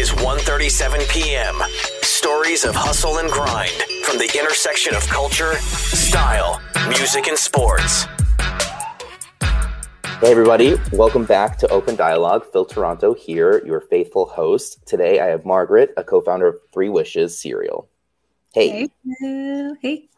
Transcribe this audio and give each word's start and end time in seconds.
is 0.00 0.12
1:37 0.12 1.06
p.m. 1.10 1.56
Stories 2.00 2.64
of 2.64 2.74
hustle 2.74 3.18
and 3.18 3.30
grind 3.30 3.84
from 4.02 4.16
the 4.16 4.34
intersection 4.34 4.94
of 4.94 5.06
culture, 5.08 5.56
style, 5.56 6.58
music, 6.88 7.26
and 7.28 7.36
sports. 7.36 8.06
Hey, 10.22 10.30
everybody, 10.30 10.76
welcome 10.92 11.26
back 11.26 11.58
to 11.58 11.68
Open 11.68 11.96
Dialogue. 11.96 12.46
Phil 12.50 12.64
Toronto 12.64 13.12
here, 13.12 13.62
your 13.66 13.82
faithful 13.82 14.24
host. 14.24 14.78
Today 14.86 15.20
I 15.20 15.26
have 15.26 15.44
Margaret, 15.44 15.92
a 15.98 16.02
co 16.02 16.22
founder 16.22 16.46
of 16.46 16.56
Three 16.72 16.88
Wishes 16.88 17.38
Cereal. 17.38 17.86
Hey. 18.54 18.88
Hey. 19.20 19.74
Hey. 19.82 20.08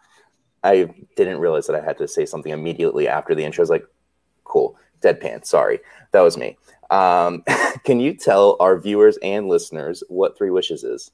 I 0.63 0.95
didn't 1.17 1.41
realize 1.41 1.67
that 1.67 1.75
I 1.75 1.85
had 1.85 1.99
to 1.99 2.07
say 2.07 2.25
something 2.25 2.53
immediately 2.53 3.09
after 3.09 3.35
the 3.35 3.43
intro. 3.43 3.63
I 3.63 3.65
was 3.65 3.71
like, 3.71 3.87
cool, 3.89 4.02
deadpan, 5.03 5.45
sorry. 5.45 5.81
That 6.13 6.21
was 6.21 6.37
me. 6.37 6.57
Um, 6.91 7.45
can 7.85 8.01
you 8.01 8.15
tell 8.15 8.57
our 8.61 8.79
viewers 8.79 9.19
and 9.23 9.49
listeners 9.49 10.03
what 10.09 10.37
Three 10.37 10.51
Wishes 10.51 10.85
is? 10.85 11.11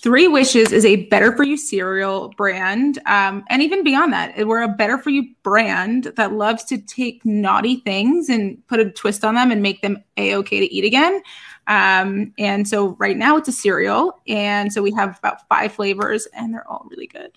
Three 0.00 0.28
Wishes 0.28 0.70
is 0.70 0.84
a 0.84 1.06
better 1.06 1.36
for 1.36 1.42
you 1.42 1.56
cereal 1.56 2.28
brand. 2.36 2.98
Um, 3.06 3.44
and 3.48 3.62
even 3.62 3.82
beyond 3.82 4.12
that, 4.12 4.46
we're 4.46 4.62
a 4.62 4.68
better 4.68 4.96
for 4.96 5.10
you 5.10 5.34
brand 5.42 6.12
that 6.16 6.32
loves 6.32 6.64
to 6.66 6.78
take 6.78 7.24
naughty 7.24 7.76
things 7.80 8.28
and 8.28 8.64
put 8.68 8.78
a 8.78 8.90
twist 8.90 9.24
on 9.24 9.34
them 9.34 9.50
and 9.50 9.60
make 9.60 9.82
them 9.82 10.04
a 10.16 10.36
okay 10.36 10.60
to 10.60 10.72
eat 10.72 10.84
again. 10.84 11.20
Um, 11.66 12.32
and 12.38 12.66
so 12.68 12.96
right 13.00 13.16
now 13.16 13.36
it's 13.36 13.48
a 13.48 13.52
cereal. 13.52 14.20
And 14.28 14.72
so 14.72 14.82
we 14.82 14.92
have 14.92 15.18
about 15.18 15.48
five 15.48 15.72
flavors 15.72 16.28
and 16.32 16.54
they're 16.54 16.68
all 16.68 16.86
really 16.88 17.08
good. 17.08 17.36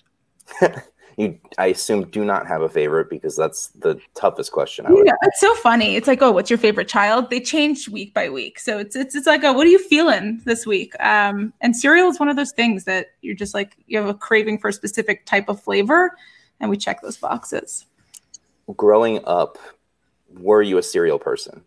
you 1.16 1.38
i 1.58 1.66
assume 1.66 2.04
do 2.10 2.24
not 2.24 2.46
have 2.46 2.62
a 2.62 2.68
favorite 2.68 3.10
because 3.10 3.36
that's 3.36 3.68
the 3.68 4.00
toughest 4.14 4.52
question 4.52 4.86
I 4.86 4.92
would 4.92 5.06
yeah 5.06 5.12
it's 5.22 5.40
so 5.40 5.54
funny. 5.56 5.96
It's 5.96 6.08
like 6.08 6.22
oh 6.22 6.30
what's 6.30 6.50
your 6.50 6.58
favorite 6.58 6.88
child? 6.88 7.30
They 7.30 7.40
change 7.40 7.88
week 7.88 8.14
by 8.14 8.28
week. 8.28 8.58
So 8.58 8.78
it's 8.78 8.96
it's, 8.96 9.14
it's 9.14 9.26
like 9.26 9.44
oh 9.44 9.52
what 9.52 9.66
are 9.66 9.70
you 9.70 9.78
feeling 9.78 10.40
this 10.44 10.66
week? 10.66 10.94
Um 11.00 11.52
and 11.60 11.76
cereal 11.76 12.08
is 12.08 12.20
one 12.20 12.28
of 12.28 12.36
those 12.36 12.52
things 12.52 12.84
that 12.84 13.08
you're 13.22 13.34
just 13.34 13.54
like 13.54 13.76
you 13.86 13.98
have 13.98 14.08
a 14.08 14.14
craving 14.14 14.58
for 14.58 14.68
a 14.68 14.72
specific 14.72 15.26
type 15.26 15.48
of 15.48 15.60
flavor 15.62 16.16
and 16.60 16.70
we 16.70 16.76
check 16.76 17.00
those 17.02 17.16
boxes. 17.16 17.86
Growing 18.76 19.20
up 19.24 19.58
were 20.38 20.62
you 20.62 20.78
a 20.78 20.82
cereal 20.82 21.18
person 21.18 21.62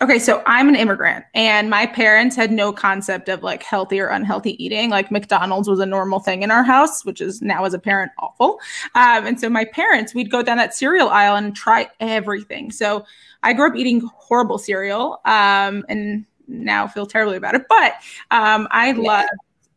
Okay, 0.00 0.20
so 0.20 0.42
I'm 0.46 0.68
an 0.68 0.76
immigrant 0.76 1.24
and 1.34 1.68
my 1.68 1.84
parents 1.84 2.36
had 2.36 2.52
no 2.52 2.72
concept 2.72 3.28
of 3.28 3.42
like 3.42 3.64
healthy 3.64 3.98
or 3.98 4.06
unhealthy 4.06 4.62
eating. 4.64 4.90
Like 4.90 5.10
McDonald's 5.10 5.68
was 5.68 5.80
a 5.80 5.86
normal 5.86 6.20
thing 6.20 6.42
in 6.42 6.52
our 6.52 6.62
house, 6.62 7.04
which 7.04 7.20
is 7.20 7.42
now 7.42 7.64
as 7.64 7.74
a 7.74 7.80
parent 7.80 8.12
awful. 8.18 8.60
Um, 8.94 9.26
and 9.26 9.40
so 9.40 9.48
my 9.48 9.64
parents, 9.64 10.14
we'd 10.14 10.30
go 10.30 10.42
down 10.42 10.56
that 10.58 10.74
cereal 10.74 11.08
aisle 11.08 11.34
and 11.34 11.54
try 11.54 11.88
everything. 11.98 12.70
So 12.70 13.04
I 13.42 13.52
grew 13.52 13.68
up 13.68 13.76
eating 13.76 14.00
horrible 14.14 14.58
cereal 14.58 15.20
um, 15.24 15.84
and 15.88 16.24
now 16.46 16.86
feel 16.86 17.06
terribly 17.06 17.36
about 17.36 17.56
it. 17.56 17.66
But 17.68 17.94
um, 18.30 18.68
I 18.70 18.92
love, 18.92 19.26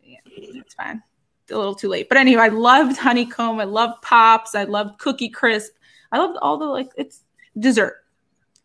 yeah, 0.03 0.19
it's 0.25 0.75
fine. 0.75 1.01
A 1.49 1.57
little 1.57 1.75
too 1.75 1.89
late. 1.89 2.09
But 2.09 2.19
anyway, 2.19 2.43
I 2.43 2.47
loved 2.49 2.97
honeycomb. 2.97 3.59
I 3.59 3.66
loved 3.66 4.03
pops. 4.03 4.53
I 4.53 4.66
loved 4.66 4.99
cookie 4.99 5.29
crisp. 5.29 5.73
I 6.11 6.19
loved 6.19 6.38
all 6.41 6.57
the 6.57 6.66
like, 6.66 6.91
it's 6.95 7.23
dessert 7.57 8.00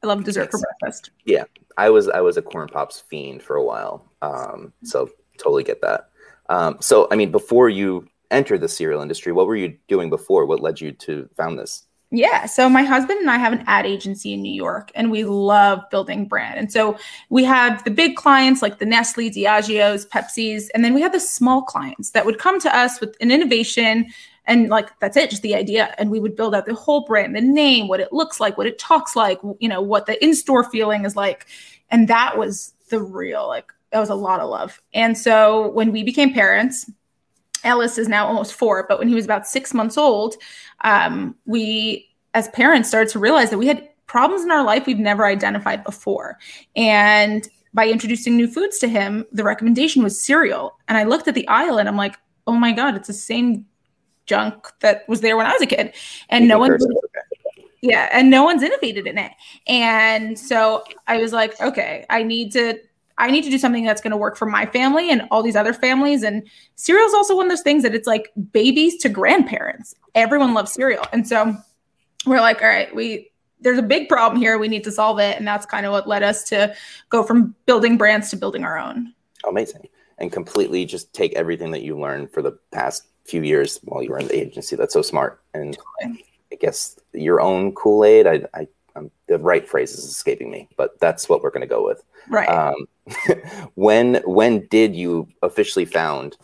I 0.07 0.15
love 0.15 0.25
dessert 0.25 0.51
for 0.51 0.61
breakfast. 0.61 1.11
Yeah, 1.25 1.45
I 1.77 1.91
was 1.91 2.09
I 2.09 2.21
was 2.21 2.37
a 2.37 2.43
corn 2.43 2.69
pops 2.69 3.01
fiend 3.01 3.43
for 3.43 3.57
a 3.57 3.65
while, 3.65 4.11
um, 4.23 4.73
so 4.85 5.11
totally 5.39 5.65
get 5.65 5.83
that. 5.83 6.11
Um, 6.49 6.77
so, 6.81 7.09
I 7.11 7.17
mean, 7.17 7.33
before 7.33 7.69
you 7.69 8.07
entered 8.31 8.61
the 8.61 8.69
cereal 8.69 9.03
industry, 9.03 9.33
what 9.33 9.47
were 9.47 9.57
you 9.57 9.77
doing 9.89 10.11
before? 10.11 10.47
What 10.47 10.61
led 10.61 10.81
you 10.81 10.93
to 10.93 11.29
found 11.37 11.59
this? 11.59 11.87
Yeah. 12.13 12.47
So 12.47 12.69
my 12.69 12.85
husband 12.85 13.19
and 13.19 13.29
I 13.29 13.37
have 13.37 13.53
an 13.53 13.65
ad 13.67 13.85
agency 13.85 14.33
in 14.33 14.41
New 14.41 14.53
York 14.53 14.93
and 14.95 15.11
we 15.11 15.25
love 15.25 15.83
building 15.91 16.27
brand. 16.27 16.57
And 16.57 16.71
so 16.71 16.97
we 17.31 17.43
have 17.43 17.83
the 17.83 17.91
big 17.91 18.15
clients 18.15 18.63
like 18.63 18.79
the 18.79 18.87
Nestle, 18.87 19.29
Diageo's, 19.29 20.07
Pepsi's, 20.07 20.69
and 20.71 20.85
then 20.85 20.95
we 20.95 21.03
have 21.03 21.13
the 21.13 21.19
small 21.19 21.63
clients 21.63 22.11
that 22.11 22.25
would 22.25 22.39
come 22.39 22.61
to 22.61 22.75
us 22.75 23.01
with 23.01 23.17
an 23.21 23.33
innovation 23.33 24.07
and 24.47 24.69
like 24.69 24.89
that's 25.01 25.17
it 25.17 25.31
just 25.31 25.43
the 25.43 25.55
idea. 25.55 25.95
And 25.99 26.11
we 26.11 26.21
would 26.21 26.37
build 26.37 26.55
out 26.55 26.67
the 26.67 26.75
whole 26.75 27.05
brand 27.05 27.35
the 27.35 27.41
name 27.41 27.89
what 27.89 28.01
it 28.01 28.13
looks 28.13 28.41
like 28.41 28.57
what 28.57 28.67
it 28.67 28.79
talks 28.79 29.17
like 29.17 29.41
you 29.59 29.69
know 29.69 29.81
what 29.81 30.07
the 30.07 30.23
in-store 30.25 30.65
feeling 30.65 31.05
is 31.05 31.17
like. 31.17 31.47
And 31.91 32.09
that 32.09 32.39
was 32.39 32.73
the 32.89 33.01
real 33.01 33.47
like 33.47 33.73
that 33.93 34.01
was 34.01 34.11
a 34.11 34.15
lot 34.15 34.41
of 34.41 34.49
love. 34.51 34.81
And 34.95 35.17
so 35.17 35.71
when 35.71 35.93
we 35.93 36.03
became 36.03 36.33
parents 36.33 36.91
ellis 37.65 37.99
is 37.99 38.07
now 38.07 38.27
almost 38.27 38.55
four 38.55 38.85
but 38.89 38.99
when 38.99 39.09
he 39.09 39.15
was 39.15 39.25
about 39.25 39.47
six 39.47 39.75
months 39.75 39.97
old 39.97 40.37
um, 40.83 41.35
we 41.47 42.09
as 42.35 42.49
parents 42.49 42.89
started 42.89 43.11
to 43.11 43.19
realize 43.19 43.51
that 43.51 43.59
we 43.59 43.67
had 43.67 43.89
problems 44.07 44.45
in 44.45 44.51
our 44.51 44.63
life 44.63 44.87
we've 44.87 44.99
never 44.99 45.27
identified 45.27 45.83
before. 45.83 46.39
And 46.77 47.49
by 47.75 47.89
introducing 47.89 48.37
new 48.37 48.47
foods 48.47 48.79
to 48.79 48.89
him 48.89 49.27
the 49.33 49.43
recommendation 49.43 50.03
was 50.03 50.21
cereal. 50.21 50.79
And 50.87 50.97
i 50.97 51.03
looked 51.05 51.27
at 51.27 51.35
the 51.35 51.49
aisle 51.49 51.79
and 51.79 51.89
i'm 51.89 51.97
like 51.97 52.17
oh 52.47 52.55
my 52.55 52.73
god 52.73 52.95
it's 52.95 53.09
the 53.09 53.15
same 53.15 53.67
junk 54.27 54.69
that 54.81 55.09
was 55.09 55.21
there 55.21 55.37
when 55.37 55.47
I 55.47 55.53
was 55.53 55.63
a 55.63 55.67
kid, 55.67 55.95
and 56.29 56.49
no 56.49 56.59
one. 56.59 56.79
Yeah, 57.83 58.09
and 58.11 58.31
no 58.31 58.43
one's 58.43 58.63
innovated 58.63 59.07
in 59.07 59.19
it. 59.19 59.33
And 59.69 60.39
so 60.39 60.83
I 61.07 61.19
was 61.19 61.33
like, 61.33 61.61
okay, 61.61 62.05
I 62.11 62.23
need 62.23 62.51
to 62.53 62.81
I 63.19 63.31
need 63.31 63.45
to 63.45 63.51
do 63.51 63.59
something 63.59 63.85
that's 63.85 64.01
going 64.01 64.11
to 64.11 64.17
work 64.17 64.37
for 64.37 64.47
my 64.47 64.67
family 64.67 65.11
and 65.11 65.23
all 65.31 65.43
these 65.43 65.57
other 65.57 65.73
families. 65.73 66.23
And 66.23 66.47
cereal 66.75 67.07
is 67.07 67.15
also 67.15 67.35
one 67.35 67.47
of 67.47 67.51
those 67.51 67.63
things 67.63 67.83
that 67.83 67.95
it's 67.95 68.07
like 68.07 68.31
babies 68.53 68.99
to 68.99 69.09
grandparents. 69.09 69.95
Everyone 70.15 70.53
loves 70.53 70.73
cereal. 70.73 71.05
And 71.13 71.27
so 71.27 71.57
we're 72.27 72.41
like, 72.41 72.61
all 72.61 72.69
right, 72.69 72.95
we 72.95 73.31
there's 73.61 73.79
a 73.79 73.83
big 73.83 74.09
problem 74.09 74.41
here. 74.41 74.59
We 74.59 74.69
need 74.69 74.85
to 74.85 74.93
solve 74.93 75.19
it. 75.19 75.39
And 75.39 75.49
that's 75.49 75.65
kind 75.65 75.87
of 75.87 75.93
what 75.93 76.07
led 76.07 76.23
us 76.23 76.45
to 76.45 76.75
go 77.09 77.23
from 77.23 77.55
building 77.65 77.97
brands 77.97 78.29
to 78.31 78.37
building 78.37 78.65
our 78.65 78.79
own. 78.79 79.15
Amazing. 79.49 79.89
And 80.19 80.31
completely 80.31 80.85
just 80.85 81.13
take 81.15 81.35
everything 81.35 81.71
that 81.71 81.83
you 81.83 81.99
learned 81.99 82.33
for 82.33 82.43
the 82.43 82.53
past 82.71 83.05
few 83.27 83.43
years 83.43 83.79
while 83.85 84.03
you 84.03 84.11
were 84.11 84.19
in 84.19 84.29
the 84.29 84.37
agency. 84.37 84.77
That's 84.77 84.93
so 84.93 85.03
smart. 85.03 85.41
And 85.55 85.77
I 86.03 86.57
guess 86.61 86.99
your 87.13 87.41
own 87.41 87.73
Kool 87.73 88.05
Aid. 88.05 88.27
I, 88.27 88.43
I 88.55 88.69
um, 88.97 89.11
the 89.29 89.39
right 89.39 89.69
phrase 89.69 89.93
is 89.93 90.05
escaping 90.05 90.51
me, 90.51 90.69
but 90.77 90.99
that's 91.01 91.29
what 91.29 91.43
we're 91.43 91.51
going 91.51 91.61
to 91.61 91.67
go 91.67 91.85
with. 91.85 92.03
Right. 92.29 92.49
Um, 92.49 92.87
when 93.75 94.17
when 94.25 94.67
did 94.69 94.97
you 94.97 95.29
officially 95.43 95.85
found 95.85 96.37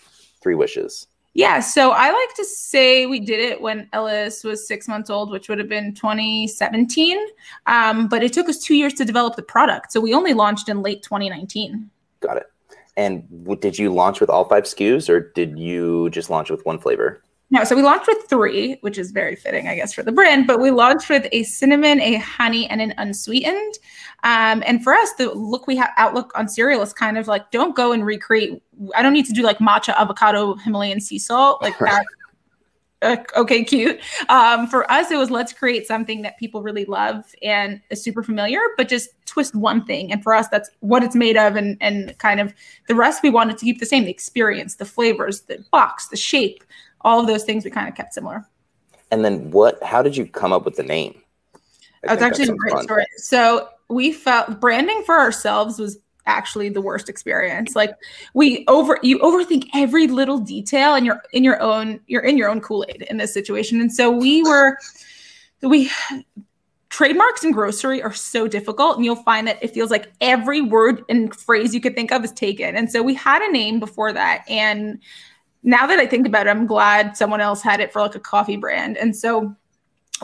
Three 0.42 0.54
Wishes? 0.54 1.06
Yeah, 1.34 1.60
so 1.60 1.92
I 1.92 2.10
like 2.10 2.34
to 2.37 2.44
say 2.44 3.06
we 3.06 3.19
did 3.19 3.41
it 3.41 3.59
when 3.59 3.88
Ellis 3.94 4.44
was 4.44 4.69
six 4.69 4.87
months 4.87 5.09
old, 5.09 5.31
which 5.31 5.48
would 5.48 5.59
have 5.59 5.69
been 5.69 5.94
2017. 5.94 7.19
Um, 7.66 8.06
but 8.06 8.22
it 8.22 8.34
took 8.34 8.50
us 8.50 8.59
two 8.59 8.75
years 8.75 8.92
to 8.94 9.06
develop 9.06 9.37
the 9.37 9.42
product, 9.42 9.92
so 9.92 10.00
we 10.00 10.12
only 10.12 10.34
launched 10.34 10.69
in 10.69 10.82
late 10.82 11.03
2019. 11.03 11.88
Got 12.21 12.37
it. 12.37 12.51
And 12.97 13.28
w- 13.44 13.60
did 13.60 13.78
you 13.78 13.92
launch 13.92 14.20
with 14.20 14.30
all 14.30 14.44
five 14.44 14.64
SKUs 14.64 15.08
or 15.08 15.32
did 15.34 15.58
you 15.58 16.10
just 16.10 16.30
launch 16.30 16.50
with 16.50 16.64
one 16.66 16.78
flavor? 16.78 17.22
No, 17.53 17.64
so 17.64 17.76
we 17.76 17.82
launched 17.82 18.06
with 18.06 18.25
three, 18.30 18.78
which 18.80 18.97
is 18.97 19.10
very 19.10 19.36
fitting, 19.36 19.69
I 19.69 19.75
guess, 19.75 19.92
for 19.92 20.03
the 20.03 20.10
brand. 20.10 20.47
But 20.47 20.58
we 20.58 20.70
launched 20.70 21.10
with 21.10 21.26
a 21.32 21.42
cinnamon, 21.42 22.00
a 22.00 22.14
honey, 22.14 22.66
and 22.70 22.80
an 22.80 22.94
unsweetened. 22.97 23.75
Um, 24.25 24.62
and 24.66 24.82
for 24.82 24.94
us, 24.94 25.12
the 25.19 25.30
look 25.32 25.66
we 25.66 25.76
have 25.76 25.91
outlook 25.98 26.32
on 26.34 26.48
cereal 26.48 26.80
is 26.80 26.94
kind 26.94 27.19
of 27.19 27.28
like, 27.28 27.50
don't 27.50 27.76
go 27.76 27.92
and 27.92 28.06
recreate. 28.06 28.62
I 28.94 29.03
don't 29.03 29.12
need 29.12 29.26
to 29.26 29.34
do 29.34 29.42
like 29.42 29.59
matcha, 29.59 29.94
avocado, 29.98 30.54
Himalayan 30.54 30.98
sea 30.98 31.19
salt. 31.19 31.60
Like 31.60 31.78
that 31.80 32.06
okay, 33.02 33.64
cute. 33.64 34.00
Um, 34.28 34.66
for 34.66 34.90
us, 34.90 35.10
it 35.10 35.16
was 35.16 35.30
let's 35.30 35.52
create 35.52 35.86
something 35.86 36.22
that 36.22 36.38
people 36.38 36.62
really 36.62 36.84
love 36.84 37.24
and 37.42 37.80
is 37.90 38.02
super 38.02 38.22
familiar, 38.22 38.60
but 38.76 38.88
just 38.88 39.10
twist 39.26 39.54
one 39.54 39.84
thing. 39.84 40.12
And 40.12 40.22
for 40.22 40.34
us, 40.34 40.48
that's 40.48 40.70
what 40.80 41.02
it's 41.02 41.14
made 41.14 41.36
of, 41.36 41.56
and 41.56 41.76
and 41.80 42.16
kind 42.18 42.41
of 42.41 42.54
the 42.88 42.94
rest 42.94 43.22
we 43.22 43.30
wanted 43.30 43.58
to 43.58 43.64
keep 43.64 43.80
the 43.80 43.86
same: 43.86 44.04
the 44.04 44.10
experience, 44.10 44.76
the 44.76 44.84
flavors, 44.84 45.42
the 45.42 45.64
box, 45.70 46.08
the 46.08 46.16
shape, 46.16 46.64
all 47.02 47.20
of 47.20 47.26
those 47.26 47.44
things 47.44 47.64
we 47.64 47.70
kind 47.70 47.88
of 47.88 47.94
kept 47.94 48.14
similar. 48.14 48.46
And 49.10 49.24
then 49.24 49.50
what? 49.50 49.82
How 49.82 50.02
did 50.02 50.16
you 50.16 50.26
come 50.26 50.52
up 50.52 50.64
with 50.64 50.76
the 50.76 50.82
name? 50.82 51.20
I 52.09 52.15
it's 52.15 52.22
actually 52.22 52.48
a 52.48 52.54
great 52.54 52.72
fun. 52.72 52.84
story. 52.84 53.06
So 53.16 53.68
we 53.88 54.12
felt 54.12 54.60
branding 54.60 55.03
for 55.04 55.18
ourselves 55.18 55.78
was 55.78 55.98
actually 56.27 56.69
the 56.69 56.80
worst 56.80 57.09
experience. 57.09 57.74
Like 57.74 57.95
we 58.34 58.65
over 58.69 58.98
you 59.03 59.19
overthink 59.21 59.69
every 59.74 60.07
little 60.07 60.39
detail 60.39 60.95
and 60.95 61.04
you're 61.04 61.22
in 61.33 61.45
your 61.45 61.60
own 61.60 62.01
you're 62.07 62.22
in 62.22 62.39
your 62.39 62.48
own 62.48 62.60
kool-aid 62.60 63.03
in 63.03 63.16
this 63.16 63.34
situation. 63.34 63.80
And 63.80 63.92
so 63.92 64.10
we 64.10 64.42
were 64.42 64.78
we 65.63 65.91
trademarks 66.89 67.42
in 67.42 67.53
grocery 67.53 68.03
are 68.03 68.13
so 68.13 68.47
difficult 68.47 68.97
and 68.97 69.04
you'll 69.04 69.16
find 69.16 69.47
that 69.48 69.63
it 69.63 69.72
feels 69.72 69.91
like 69.91 70.13
every 70.21 70.60
word 70.60 71.03
and 71.09 71.34
phrase 71.34 71.74
you 71.74 71.80
could 71.80 71.95
think 71.95 72.13
of 72.13 72.25
is 72.25 72.33
taken. 72.33 72.77
And 72.77 72.91
so 72.91 73.03
we 73.03 73.15
had 73.15 73.42
a 73.42 73.51
name 73.51 73.80
before 73.80 74.13
that 74.13 74.45
and 74.48 75.01
now 75.65 75.86
that 75.86 76.01
i 76.01 76.07
think 76.07 76.27
about 76.27 76.48
it 76.48 76.51
i'm 76.51 76.66
glad 76.66 77.16
someone 77.16 77.41
else 77.41 77.63
had 77.63 77.78
it 77.78 77.92
for 77.92 78.03
like 78.03 78.16
a 78.16 78.21
coffee 78.21 78.57
brand. 78.57 78.97
And 78.97 79.15
so 79.16 79.54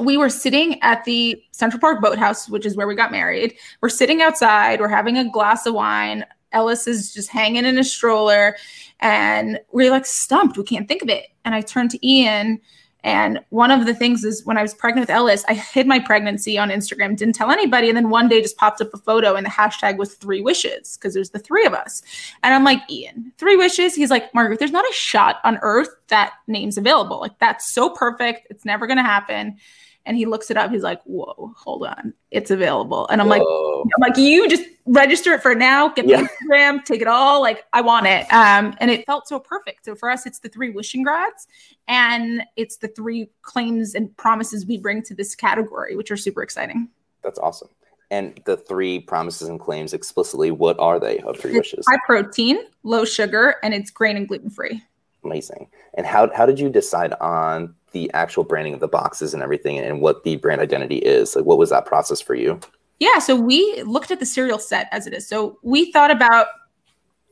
we 0.01 0.17
were 0.17 0.31
sitting 0.31 0.81
at 0.83 1.05
the 1.05 1.43
Central 1.53 1.81
Park 1.81 2.01
Boathouse, 2.01 2.49
which 2.49 2.67
is 2.67 2.77
where 2.77 2.87
we 2.87 2.95
got 2.95 3.13
married. 3.13 3.55
We're 3.81 3.89
sitting 3.89 4.23
outside, 4.23 4.81
we're 4.81 4.89
having 4.89 5.19
a 5.19 5.31
glass 5.31 5.67
of 5.67 5.75
wine. 5.75 6.25
Ellis 6.53 6.87
is 6.87 7.13
just 7.13 7.29
hanging 7.29 7.67
in 7.67 7.79
a 7.79 7.85
stroller, 7.85 8.57
and 9.01 9.61
we're 9.73 9.91
like 9.91 10.07
stumped. 10.07 10.57
We 10.57 10.65
can't 10.65 10.89
think 10.89 11.03
of 11.03 11.09
it. 11.09 11.27
And 11.45 11.55
I 11.55 11.61
turned 11.61 11.91
to 11.91 12.07
Ian 12.07 12.61
And 13.05 13.41
one 13.51 13.71
of 13.71 13.87
the 13.87 13.95
things 13.95 14.25
is 14.25 14.45
when 14.45 14.59
I 14.59 14.63
was 14.63 14.75
pregnant 14.75 15.05
with 15.05 15.15
Ellis, 15.15 15.45
I 15.49 15.55
hid 15.55 15.87
my 15.87 16.01
pregnancy 16.01 16.59
on 16.59 16.71
Instagram, 16.71 17.17
didn't 17.17 17.37
tell 17.37 17.51
anybody. 17.51 17.89
And 17.89 17.97
then 17.97 18.11
one 18.11 18.29
day 18.29 18.43
just 18.43 18.57
popped 18.57 18.81
up 18.81 18.93
a 18.93 18.99
photo 18.99 19.35
and 19.37 19.47
the 19.47 19.51
hashtag 19.51 19.99
was 19.99 20.15
three 20.15 20.41
wishes 20.41 20.97
because 20.97 21.15
there's 21.15 21.31
the 21.31 21.39
three 21.39 21.65
of 21.65 21.75
us. 21.75 22.03
And 22.43 22.55
I'm 22.55 22.65
like, 22.65 22.81
Ian, 22.91 23.33
three 23.39 23.57
wishes. 23.57 23.95
He's 23.95 24.11
like, 24.11 24.35
Margaret, 24.35 24.59
there's 24.59 24.73
not 24.73 24.89
a 24.89 24.93
shot 24.93 25.37
on 25.45 25.59
earth 25.63 25.91
that 26.09 26.35
name's 26.49 26.77
available. 26.77 27.21
Like, 27.21 27.39
that's 27.39 27.73
so 27.73 27.89
perfect. 27.89 28.49
It's 28.51 28.65
never 28.65 28.87
going 28.87 28.97
to 28.99 29.05
happen 29.05 29.59
and 30.09 30.17
he 30.17 30.27
looks 30.27 30.51
it 30.51 30.57
up. 30.57 30.73
He's 30.73 30.83
like, 30.83 31.01
"Whoa, 31.05 31.53
hold 31.57 31.87
on, 31.87 32.15
it's 32.31 32.51
available." 32.51 33.07
And 33.09 33.21
I'm 33.21 33.29
Whoa. 33.29 33.37
like, 33.37 33.93
"I'm 33.95 34.01
like, 34.01 34.17
you 34.17 34.49
just 34.49 34.65
register 34.87 35.35
it 35.35 35.43
for 35.43 35.55
now. 35.55 35.91
Get 35.91 36.07
the 36.07 36.13
yeah. 36.13 36.27
Instagram, 36.27 36.85
take 36.85 37.03
it 37.03 37.07
all. 37.07 37.41
Like, 37.41 37.65
I 37.75 37.83
want 37.83 38.07
it." 38.07 38.23
Um, 38.33 38.75
and 38.81 38.91
it 38.91 39.05
felt 39.07 39.29
so 39.29 39.39
perfect. 39.39 39.85
So 39.85 39.95
for 39.95 40.11
us, 40.11 40.27
it's 40.27 40.41
the 40.41 40.49
three 40.49 40.73
Wishingrads, 40.73 41.47
and 41.87 42.43
it's 42.57 42.79
the 42.79 42.89
three 42.89 43.31
claims 43.43 43.95
and 43.95 44.17
promises 44.17 44.67
we 44.67 44.79
bring 44.79 45.03
to 45.03 45.15
this 45.15 45.37
category, 45.37 45.95
which 45.95 46.11
are 46.11 46.17
super 46.17 46.43
exciting. 46.43 46.89
That's 47.23 47.39
awesome. 47.39 47.69
And 48.11 48.41
the 48.47 48.57
three 48.57 49.01
promises 49.01 49.49
and 49.49 49.61
claims 49.61 49.93
explicitly, 49.93 50.51
what 50.51 50.79
are 50.79 50.99
they 50.99 51.19
of 51.19 51.39
three 51.39 51.51
it's 51.51 51.59
wishes? 51.59 51.85
High 51.87 51.99
protein, 52.07 52.59
low 52.83 53.05
sugar, 53.05 53.57
and 53.63 53.75
it's 53.75 53.91
grain 53.91 54.17
and 54.17 54.27
gluten 54.27 54.49
free. 54.49 54.83
Amazing. 55.25 55.69
And 55.95 56.07
how 56.07 56.31
how 56.35 56.47
did 56.47 56.61
you 56.61 56.69
decide 56.69 57.13
on 57.21 57.75
the 57.93 58.11
actual 58.15 58.45
branding 58.45 58.75
of 58.75 58.81
the 58.81 58.89
boxes 58.89 59.35
and 59.35 59.43
everything 59.43 59.79
and 59.79 60.01
what 60.01 60.25
the 60.25 60.37
brand 60.37 60.61
identity 60.61 60.99
is? 60.99 61.35
Like, 61.35 61.45
what 61.45 61.59
was 61.59 61.71
that 61.71 61.87
process 61.87 62.21
for 62.21 62.35
you? 62.35 62.61
Yeah, 63.01 63.19
so 63.19 63.37
we 63.37 63.83
looked 63.85 64.11
at 64.11 64.21
the 64.21 64.27
cereal 64.27 64.59
set 64.59 64.89
as 64.91 65.07
it 65.07 65.13
is. 65.13 65.29
So 65.29 65.59
we 65.63 65.93
thought 65.93 66.11
about 66.11 66.49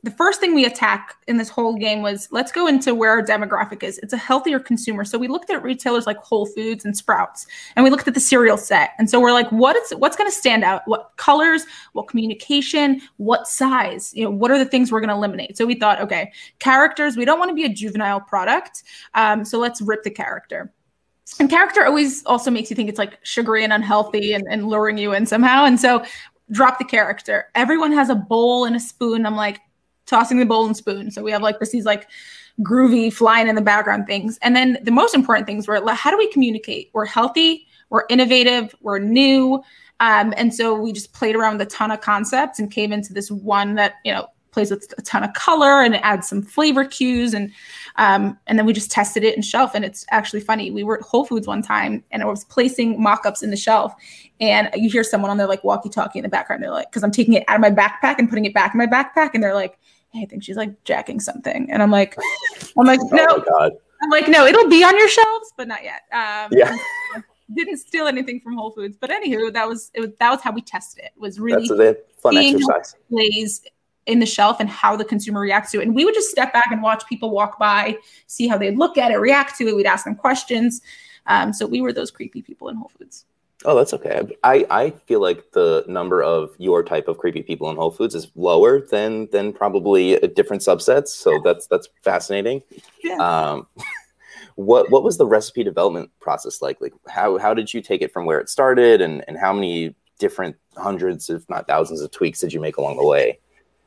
the 0.07 0.15
first 0.15 0.39
thing 0.39 0.55
we 0.55 0.63
attack 0.63 1.17
in 1.27 1.35
this 1.35 1.49
whole 1.49 1.75
game 1.75 2.01
was 2.01 2.29
let's 2.31 2.49
go 2.49 2.65
into 2.65 2.95
where 2.95 3.11
our 3.11 3.21
demographic 3.21 3.83
is. 3.83 3.97
It's 3.97 4.13
a 4.13 4.17
healthier 4.17 4.57
consumer. 4.57 5.03
So 5.03 5.17
we 5.17 5.27
looked 5.27 5.49
at 5.49 5.61
retailers 5.61 6.07
like 6.07 6.15
Whole 6.19 6.45
Foods 6.45 6.85
and 6.85 6.95
Sprouts, 6.95 7.45
and 7.75 7.83
we 7.83 7.89
looked 7.89 8.07
at 8.07 8.13
the 8.13 8.21
cereal 8.21 8.55
set. 8.55 8.91
And 8.99 9.09
so 9.09 9.19
we're 9.19 9.33
like, 9.33 9.49
what 9.51 9.75
is 9.75 9.91
what's 9.97 10.15
going 10.15 10.29
to 10.29 10.35
stand 10.35 10.63
out? 10.63 10.83
What 10.85 11.11
colors? 11.17 11.65
What 11.91 12.07
communication? 12.07 13.01
What 13.17 13.49
size? 13.49 14.13
You 14.15 14.23
know, 14.23 14.31
what 14.31 14.49
are 14.49 14.57
the 14.57 14.63
things 14.63 14.93
we're 14.93 15.01
going 15.01 15.09
to 15.09 15.15
eliminate? 15.15 15.57
So 15.57 15.65
we 15.65 15.75
thought, 15.75 15.99
okay, 15.99 16.31
characters. 16.59 17.17
We 17.17 17.25
don't 17.25 17.37
want 17.37 17.49
to 17.49 17.55
be 17.55 17.65
a 17.65 17.69
juvenile 17.69 18.21
product, 18.21 18.83
um, 19.13 19.43
so 19.43 19.59
let's 19.59 19.81
rip 19.81 20.03
the 20.03 20.11
character 20.11 20.71
and 21.41 21.49
character 21.49 21.85
always 21.85 22.23
also 22.25 22.49
makes 22.49 22.69
you 22.69 22.77
think 22.77 22.87
it's 22.87 22.97
like 22.97 23.19
sugary 23.23 23.65
and 23.65 23.73
unhealthy 23.73 24.31
and, 24.31 24.47
and 24.49 24.69
luring 24.69 24.97
you 24.97 25.13
in 25.13 25.25
somehow. 25.25 25.65
And 25.65 25.77
so 25.77 26.05
drop 26.51 26.79
the 26.79 26.85
character. 26.85 27.47
Everyone 27.53 27.91
has 27.91 28.09
a 28.09 28.15
bowl 28.15 28.63
and 28.63 28.73
a 28.73 28.79
spoon. 28.79 29.25
I'm 29.25 29.35
like, 29.35 29.59
tossing 30.07 30.39
the 30.39 30.45
bowl 30.45 30.65
and 30.65 30.75
spoon. 30.75 31.11
So 31.11 31.21
we 31.21 31.31
have 31.31 31.41
like 31.41 31.59
this, 31.59 31.71
these 31.71 31.85
like 31.85 32.07
groovy 32.61 33.13
flying 33.13 33.47
in 33.47 33.55
the 33.55 33.61
background 33.61 34.07
things. 34.07 34.39
And 34.41 34.55
then 34.55 34.79
the 34.81 34.91
most 34.91 35.13
important 35.13 35.45
things 35.45 35.67
were 35.67 35.81
how 35.93 36.09
do 36.09 36.17
we 36.17 36.31
communicate? 36.31 36.89
We're 36.93 37.05
healthy, 37.05 37.67
we're 37.89 38.05
innovative, 38.09 38.73
we're 38.81 38.99
new. 38.99 39.63
Um, 39.99 40.33
and 40.37 40.53
so 40.53 40.73
we 40.73 40.91
just 40.93 41.13
played 41.13 41.35
around 41.35 41.57
with 41.57 41.67
a 41.67 41.69
ton 41.69 41.91
of 41.91 42.01
concepts 42.01 42.59
and 42.59 42.71
came 42.71 42.91
into 42.91 43.13
this 43.13 43.29
one 43.29 43.75
that, 43.75 43.95
you 44.03 44.13
know, 44.13 44.27
plays 44.57 44.71
with 44.71 44.91
a 44.97 45.01
ton 45.03 45.23
of 45.23 45.31
color 45.33 45.83
and 45.83 45.93
it 45.93 46.01
adds 46.03 46.27
some 46.27 46.41
flavor 46.41 46.83
cues 46.83 47.35
and 47.35 47.51
um, 47.97 48.39
and 48.47 48.57
then 48.57 48.65
we 48.65 48.73
just 48.73 48.89
tested 48.89 49.23
it 49.23 49.35
in 49.35 49.41
shelf 49.43 49.75
and 49.75 49.85
it's 49.85 50.03
actually 50.09 50.39
funny 50.39 50.71
we 50.71 50.83
were 50.83 50.97
at 50.97 51.03
whole 51.03 51.25
foods 51.25 51.45
one 51.45 51.61
time 51.61 52.03
and 52.09 52.23
i 52.23 52.25
was 52.25 52.43
placing 52.45 52.99
mock-ups 52.99 53.43
in 53.43 53.51
the 53.51 53.57
shelf 53.57 53.93
and 54.39 54.67
you 54.73 54.89
hear 54.89 55.03
someone 55.03 55.29
on 55.29 55.37
their 55.37 55.45
like 55.45 55.63
walkie 55.63 55.89
talkie 55.89 56.17
in 56.17 56.23
the 56.23 56.29
background 56.29 56.63
they're 56.63 56.71
like 56.71 56.89
because 56.89 57.03
i'm 57.03 57.11
taking 57.11 57.35
it 57.35 57.43
out 57.47 57.55
of 57.55 57.61
my 57.61 57.69
backpack 57.69 58.17
and 58.17 58.29
putting 58.29 58.45
it 58.45 58.53
back 58.55 58.73
in 58.73 58.79
my 58.79 58.87
backpack 58.87 59.29
and 59.35 59.43
they're 59.43 59.53
like 59.53 59.77
I 60.21 60.25
think 60.25 60.43
she's 60.43 60.57
like 60.57 60.83
jacking 60.83 61.19
something. 61.19 61.69
And 61.71 61.81
I'm 61.81 61.91
like, 61.91 62.17
I'm 62.77 62.85
like, 62.85 62.99
oh 63.03 63.09
no. 63.11 63.43
Oh 63.49 63.71
I'm 64.01 64.09
like, 64.09 64.27
no, 64.27 64.45
it'll 64.45 64.69
be 64.69 64.83
on 64.83 64.97
your 64.97 65.09
shelves, 65.09 65.53
but 65.57 65.67
not 65.67 65.83
yet. 65.83 66.01
Um, 66.11 66.51
yeah. 66.51 66.75
Didn't 67.53 67.77
steal 67.77 68.07
anything 68.07 68.41
from 68.41 68.57
Whole 68.57 68.71
Foods, 68.71 68.97
but 68.99 69.09
anywho, 69.09 69.53
that 69.53 69.67
was 69.67 69.89
it 69.93 70.01
was 70.01 70.09
that 70.19 70.29
was 70.29 70.41
how 70.41 70.51
we 70.51 70.61
tested 70.61 71.05
it. 71.05 71.11
it 71.15 71.21
was 71.21 71.39
really 71.39 71.65
That's 71.67 71.79
a 71.79 72.21
fun 72.21 72.37
exercise. 72.37 72.95
Plays 73.09 73.61
in 74.05 74.19
the 74.19 74.25
shelf 74.25 74.59
and 74.59 74.69
how 74.69 74.95
the 74.95 75.05
consumer 75.05 75.39
reacts 75.39 75.71
to 75.71 75.79
it. 75.79 75.83
And 75.87 75.95
we 75.95 76.03
would 76.03 76.13
just 76.13 76.29
step 76.29 76.51
back 76.53 76.67
and 76.71 76.81
watch 76.81 77.05
people 77.07 77.29
walk 77.29 77.59
by, 77.59 77.97
see 78.25 78.47
how 78.47 78.57
they'd 78.57 78.77
look 78.77 78.97
at 78.97 79.11
it, 79.11 79.17
react 79.17 79.57
to 79.57 79.67
it. 79.67 79.75
We'd 79.75 79.85
ask 79.85 80.05
them 80.05 80.15
questions. 80.15 80.81
Um, 81.27 81.53
so 81.53 81.65
we 81.65 81.81
were 81.81 81.93
those 81.93 82.09
creepy 82.09 82.41
people 82.41 82.69
in 82.69 82.77
Whole 82.77 82.91
Foods. 82.97 83.25
Oh, 83.65 83.75
that's 83.75 83.93
okay. 83.93 84.21
I, 84.43 84.65
I 84.69 84.89
feel 85.07 85.19
like 85.19 85.51
the 85.51 85.83
number 85.87 86.21
of 86.21 86.51
your 86.59 86.83
type 86.83 87.07
of 87.07 87.17
creepy 87.17 87.41
people 87.41 87.69
in 87.71 87.75
Whole 87.75 87.89
Foods 87.89 88.13
is 88.13 88.31
lower 88.35 88.81
than 88.81 89.27
than 89.31 89.51
probably 89.51 90.17
different 90.35 90.61
subsets. 90.61 91.07
So 91.07 91.41
that's 91.43 91.65
that's 91.65 91.89
fascinating. 92.03 92.61
Yeah. 93.03 93.15
Um, 93.15 93.67
what 94.55 94.91
what 94.91 95.03
was 95.03 95.17
the 95.17 95.25
recipe 95.25 95.63
development 95.63 96.11
process 96.19 96.61
like? 96.61 96.79
Like 96.81 96.93
how 97.07 97.39
how 97.39 97.55
did 97.55 97.73
you 97.73 97.81
take 97.81 98.03
it 98.03 98.13
from 98.13 98.25
where 98.25 98.39
it 98.39 98.47
started, 98.47 99.01
and 99.01 99.25
and 99.27 99.37
how 99.37 99.53
many 99.53 99.95
different 100.19 100.55
hundreds, 100.75 101.29
if 101.29 101.47
not 101.49 101.67
thousands, 101.67 102.01
of 102.01 102.11
tweaks 102.11 102.39
did 102.39 102.53
you 102.53 102.59
make 102.59 102.77
along 102.77 102.97
the 102.97 103.05
way? 103.05 103.39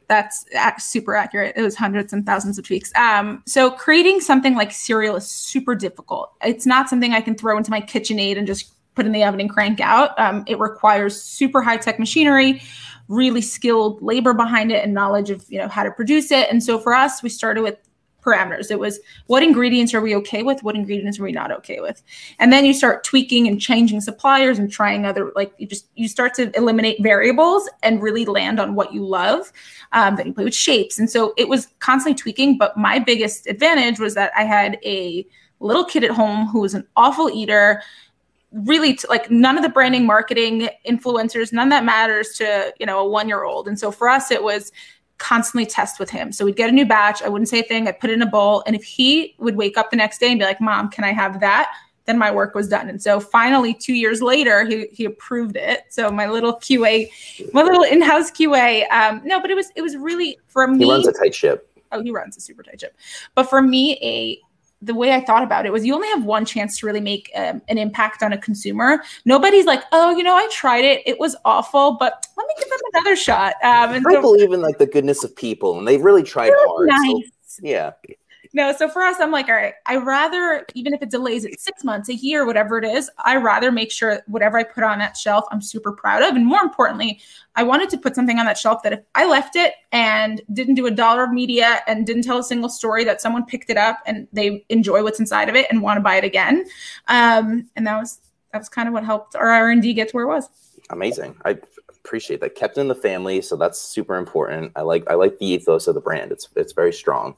That's 0.09 0.45
super 0.79 1.15
accurate. 1.15 1.53
It 1.55 1.63
was 1.63 1.77
hundreds 1.77 2.13
and 2.13 2.27
thousands 2.27 2.59
of 2.59 2.67
tweaks. 2.67 2.91
Um, 2.97 3.45
so 3.47 3.71
creating 3.71 4.21
something 4.21 4.57
like 4.57 4.73
cereal 4.73 5.15
is 5.15 5.31
super 5.31 5.77
difficult. 5.77 6.33
It's 6.43 6.67
not 6.67 6.89
something 6.89 7.13
I 7.13 7.21
can 7.21 7.37
throw 7.37 7.57
into 7.57 7.71
my 7.71 7.81
KitchenAid 7.81 8.37
and 8.37 8.45
just 8.45 8.75
put 9.01 9.07
in 9.07 9.13
the 9.13 9.25
oven 9.25 9.41
and 9.41 9.49
crank 9.49 9.81
out. 9.81 10.19
Um, 10.19 10.45
it 10.47 10.59
requires 10.59 11.19
super 11.19 11.63
high 11.63 11.79
tech 11.79 11.99
machinery, 11.99 12.61
really 13.09 13.41
skilled 13.41 14.03
labor 14.03 14.35
behind 14.35 14.71
it, 14.71 14.85
and 14.85 14.93
knowledge 14.93 15.31
of 15.31 15.43
you 15.49 15.57
know 15.57 15.69
how 15.69 15.85
to 15.85 15.91
produce 15.91 16.31
it. 16.31 16.51
And 16.51 16.63
so 16.63 16.79
for 16.79 16.93
us, 16.93 17.23
we 17.23 17.31
started 17.31 17.63
with 17.63 17.79
parameters. 18.23 18.71
It 18.71 18.79
was 18.79 19.01
what 19.27 19.43
ingredients 19.43 19.95
are 19.95 20.03
we 20.03 20.15
okay 20.17 20.43
with? 20.43 20.63
What 20.63 20.75
ingredients 20.75 21.19
are 21.19 21.23
we 21.23 21.33
not 21.33 21.51
okay 21.51 21.81
with? 21.81 22.03
And 22.39 22.53
then 22.53 22.67
you 22.67 22.75
start 22.75 23.05
tweaking 23.05 23.49
and 23.49 23.59
changing 23.59 24.03
suppliers 24.03 24.59
and 24.59 24.71
trying 24.71 25.07
other 25.07 25.33
like 25.35 25.55
you 25.57 25.67
just 25.67 25.87
you 25.95 26.07
start 26.07 26.35
to 26.35 26.55
eliminate 26.55 27.03
variables 27.03 27.71
and 27.83 28.03
really 28.03 28.27
land 28.27 28.61
on 28.61 28.75
what 28.75 28.93
you 28.93 29.03
love. 29.03 29.51
Um, 29.93 30.17
then 30.17 30.27
you 30.27 30.35
play 30.35 30.45
with 30.45 30.55
shapes, 30.55 30.99
and 30.99 31.09
so 31.09 31.33
it 31.39 31.49
was 31.49 31.69
constantly 31.79 32.21
tweaking. 32.21 32.59
But 32.59 32.77
my 32.77 32.99
biggest 32.99 33.47
advantage 33.47 33.99
was 33.99 34.15
that 34.15 34.31
I 34.37 34.45
had 34.45 34.79
a 34.85 35.27
little 35.61 35.85
kid 35.85 36.05
at 36.05 36.11
home 36.11 36.47
who 36.49 36.61
was 36.61 36.75
an 36.75 36.87
awful 36.97 37.31
eater 37.31 37.83
really 38.53 38.95
t- 38.95 39.07
like 39.09 39.31
none 39.31 39.57
of 39.57 39.63
the 39.63 39.69
branding 39.69 40.05
marketing 40.05 40.69
influencers 40.89 41.53
none 41.53 41.69
that 41.69 41.85
matters 41.85 42.31
to 42.31 42.75
you 42.81 42.87
know 42.87 42.99
a 42.99 43.09
one 43.09 43.29
year 43.29 43.45
old 43.45 43.69
and 43.69 43.79
so 43.79 43.93
for 43.93 44.09
us 44.09 44.31
it 44.31 44.43
was 44.43 44.73
constantly 45.21 45.67
test 45.67 46.01
with 46.01 46.11
him. 46.11 46.33
So 46.33 46.47
we'd 46.47 46.57
get 46.57 46.71
a 46.71 46.73
new 46.73 46.87
batch. 46.87 47.23
I 47.23 47.29
wouldn't 47.29 47.49
say 47.51 47.61
a 47.61 47.63
thing. 47.63 47.87
I'd 47.87 48.01
put 48.01 48.09
it 48.09 48.15
in 48.15 48.23
a 48.23 48.27
bowl. 48.27 48.65
And 48.67 48.75
if 48.75 48.83
he 48.83 49.35
would 49.39 49.55
wake 49.55 49.77
up 49.77 49.91
the 49.91 49.97
next 49.97 50.19
day 50.19 50.31
and 50.31 50.39
be 50.39 50.47
like 50.47 50.61
mom 50.61 50.89
can 50.91 51.05
i 51.05 51.13
have 51.13 51.41
that? 51.41 51.71
then 52.07 52.19
my 52.19 52.31
work 52.31 52.55
was 52.55 52.67
done. 52.69 52.89
And 52.89 53.01
so 53.01 53.21
finally 53.21 53.73
two 53.73 53.93
years 53.93 54.21
later 54.21 54.65
he, 54.65 54.87
he 54.91 55.05
approved 55.05 55.57
it. 55.57 55.85
So 55.91 56.11
my 56.11 56.29
little 56.29 56.55
qa 56.55 57.09
my 57.53 57.63
little 57.63 57.85
in-house 57.85 58.33
qa 58.33 58.91
um, 58.91 59.21
no 59.25 59.41
but 59.41 59.51
it 59.51 59.55
was 59.55 59.71
it 59.77 59.83
was 59.83 59.97
really 59.97 60.39
for 60.49 60.67
me 60.67 60.87
he 60.87 60.91
runs 60.91 61.07
a 61.07 61.13
tight 61.13 61.35
ship. 61.35 61.69
Oh 61.93 62.03
he 62.03 62.11
runs 62.11 62.37
a 62.37 62.41
super 62.41 62.63
tight 62.63 62.81
ship. 62.81 62.97
But 63.35 63.45
for 63.45 63.63
me 63.63 63.99
a 64.03 64.41
the 64.83 64.95
way 64.95 65.13
I 65.13 65.21
thought 65.21 65.43
about 65.43 65.67
it 65.67 65.73
was 65.73 65.85
you 65.85 65.95
only 65.95 66.09
have 66.09 66.25
one 66.25 66.45
chance 66.45 66.79
to 66.79 66.87
really 66.87 67.01
make 67.01 67.31
um, 67.35 67.61
an 67.69 67.79
impact 67.79 68.23
on 68.23 68.33
a 68.33 68.39
consumer. 68.39 69.03
Nobody's 69.25 69.67
like, 69.67 69.83
oh, 69.93 70.17
you 70.17 70.23
know, 70.23 70.35
I 70.35 70.49
tried 70.51 70.85
it, 70.85 71.03
it 71.07 71.19
was 71.19 71.37
awful, 71.45 71.97
but 71.99 72.27
let 72.37 72.47
me 72.47 72.55
give 72.59 72.69
them 72.71 72.79
another 72.95 73.17
shot. 73.17 73.55
Um, 73.63 73.95
and 73.95 74.05
I 74.09 74.15
so, 74.15 74.21
believe 74.23 74.53
in 74.53 74.61
like 74.61 74.79
the 74.79 74.87
goodness 74.87 75.23
of 75.25 75.35
people, 75.37 75.79
and 75.79 75.87
they 75.87 75.99
really 75.99 76.23
tried 76.23 76.53
hard. 76.55 76.89
Nice. 76.89 77.31
So, 77.47 77.61
yeah 77.65 77.93
no, 78.53 78.75
so 78.77 78.89
for 78.89 79.03
us, 79.03 79.17
I'm 79.21 79.31
like, 79.31 79.49
all 79.49 79.55
right, 79.55 79.75
I 79.87 79.97
rather, 79.97 80.67
even 80.75 80.93
if 80.93 81.03
it 81.03 81.11
delays 81.11 81.45
it 81.45 81.61
six 81.61 81.85
months, 81.85 82.09
a 82.09 82.15
year, 82.15 82.45
whatever 82.45 82.79
it 82.79 82.85
is, 82.85 83.09
I 83.19 83.37
rather 83.37 83.71
make 83.71 83.93
sure 83.93 84.23
whatever 84.27 84.59
I 84.59 84.65
put 84.65 84.83
on 84.83 84.99
that 84.99 85.17
shelf, 85.17 85.45
I'm 85.53 85.63
super 85.63 85.93
proud 85.93 86.23
of. 86.23 86.35
And 86.35 86.45
more 86.45 86.61
importantly, 86.61 87.21
I 87.55 87.63
wanted 87.63 87.91
to 87.91 87.99
put 87.99 88.17
something 88.17 88.41
on 88.41 88.47
that 88.47 88.59
shelf 88.59 88.83
that 88.83 88.93
if 88.93 89.01
I 89.15 89.25
left 89.27 89.55
it 89.55 89.75
and 89.93 90.43
didn't 90.53 90.75
do 90.75 90.87
a 90.87 90.91
dollar 90.91 91.25
of 91.25 91.31
media 91.31 91.81
and 91.87 92.05
didn't 92.05 92.23
tell 92.23 92.39
a 92.39 92.43
single 92.43 92.69
story, 92.69 93.05
that 93.05 93.21
someone 93.21 93.47
picked 93.47 93.71
it 93.71 93.77
up 93.77 93.99
and 94.05 94.27
they 94.33 94.65
enjoy 94.69 95.05
what's 95.05 95.21
inside 95.21 95.49
of 95.49 95.55
it 95.55 95.67
and 95.71 95.81
want 95.81 95.99
to 95.99 96.03
buy 96.03 96.17
it 96.17 96.25
again. 96.25 96.65
Um, 97.07 97.69
and 97.77 97.87
that 97.87 98.01
was 98.01 98.19
that 98.53 98.59
was 98.59 98.69
kind 98.69 98.89
of 98.89 98.95
what 98.95 99.05
helped 99.05 99.37
our 99.37 99.49
R 99.49 99.71
and 99.71 99.81
D 99.81 99.95
get 99.95 100.09
to 100.09 100.17
where 100.17 100.25
it 100.25 100.29
was. 100.29 100.49
Amazing. 100.91 101.37
I 101.45 101.57
appreciate 101.89 102.41
that. 102.41 102.57
Kept 102.57 102.79
in 102.79 102.89
the 102.89 102.97
family, 102.97 103.43
so 103.43 103.55
that's 103.55 103.81
super 103.81 104.17
important. 104.17 104.73
I 104.75 104.83
like 104.83 105.09
I 105.09 105.15
like 105.15 105.39
the 105.39 105.47
ethos 105.47 105.87
of 105.87 105.95
the 105.95 106.01
brand. 106.01 106.33
It's 106.33 106.49
it's 106.57 106.73
very 106.73 106.93
strong. 106.93 107.37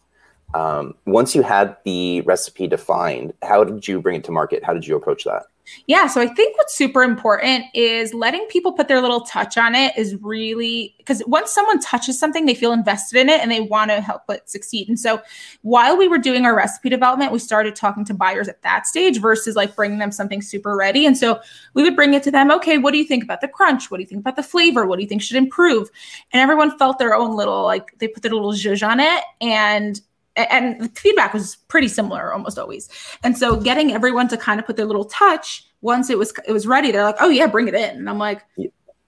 Um, 0.54 0.94
once 1.06 1.34
you 1.34 1.42
had 1.42 1.76
the 1.84 2.20
recipe 2.22 2.66
defined, 2.66 3.32
how 3.42 3.64
did 3.64 3.88
you 3.88 4.00
bring 4.00 4.16
it 4.16 4.24
to 4.24 4.32
market? 4.32 4.64
How 4.64 4.74
did 4.74 4.86
you 4.86 4.96
approach 4.96 5.24
that? 5.24 5.44
Yeah, 5.86 6.06
so 6.06 6.20
I 6.20 6.26
think 6.26 6.56
what's 6.58 6.74
super 6.74 7.02
important 7.02 7.66
is 7.72 8.12
letting 8.12 8.46
people 8.46 8.72
put 8.72 8.88
their 8.88 9.00
little 9.00 9.20
touch 9.20 9.56
on 9.56 9.74
it 9.74 9.96
is 9.96 10.16
really 10.20 10.94
because 10.98 11.22
once 11.26 11.50
someone 11.50 11.78
touches 11.80 12.18
something, 12.18 12.46
they 12.46 12.54
feel 12.54 12.72
invested 12.72 13.20
in 13.20 13.28
it 13.28 13.40
and 13.40 13.50
they 13.50 13.60
want 13.60 13.90
to 13.90 14.00
help 14.00 14.22
it 14.28 14.48
succeed. 14.50 14.88
And 14.88 14.98
so 14.98 15.22
while 15.62 15.96
we 15.96 16.08
were 16.08 16.18
doing 16.18 16.44
our 16.46 16.54
recipe 16.54 16.88
development, 16.88 17.32
we 17.32 17.38
started 17.38 17.76
talking 17.76 18.04
to 18.06 18.14
buyers 18.14 18.48
at 18.48 18.62
that 18.62 18.86
stage 18.86 19.20
versus 19.20 19.54
like 19.54 19.76
bringing 19.76 19.98
them 19.98 20.12
something 20.12 20.42
super 20.42 20.76
ready. 20.76 21.06
And 21.06 21.16
so 21.16 21.40
we 21.74 21.82
would 21.82 21.96
bring 21.96 22.14
it 22.14 22.22
to 22.24 22.30
them, 22.30 22.50
okay, 22.50 22.78
what 22.78 22.92
do 22.92 22.98
you 22.98 23.04
think 23.04 23.22
about 23.22 23.40
the 23.40 23.48
crunch? 23.48 23.90
What 23.90 23.98
do 23.98 24.02
you 24.02 24.08
think 24.08 24.20
about 24.20 24.36
the 24.36 24.42
flavor? 24.42 24.86
What 24.86 24.96
do 24.96 25.02
you 25.02 25.08
think 25.08 25.22
should 25.22 25.36
improve? 25.36 25.90
And 26.32 26.40
everyone 26.40 26.76
felt 26.76 26.98
their 26.98 27.14
own 27.14 27.36
little, 27.36 27.62
like 27.62 27.96
they 27.98 28.08
put 28.08 28.22
their 28.22 28.32
little 28.32 28.52
zhuzh 28.52 28.86
on 28.86 29.00
it. 29.00 29.22
And 29.40 30.00
and 30.36 30.80
the 30.80 30.88
feedback 31.00 31.34
was 31.34 31.56
pretty 31.68 31.88
similar 31.88 32.32
almost 32.32 32.58
always. 32.58 32.88
And 33.22 33.36
so 33.36 33.56
getting 33.56 33.92
everyone 33.92 34.28
to 34.28 34.36
kind 34.36 34.58
of 34.60 34.66
put 34.66 34.76
their 34.76 34.86
little 34.86 35.04
touch 35.04 35.66
once 35.80 36.10
it 36.10 36.18
was 36.18 36.32
it 36.46 36.52
was 36.52 36.66
ready, 36.66 36.92
they're 36.92 37.04
like, 37.04 37.16
"Oh 37.20 37.28
yeah, 37.28 37.46
bring 37.46 37.68
it 37.68 37.74
in." 37.74 37.96
And 37.96 38.08
I'm 38.08 38.18
like, 38.18 38.42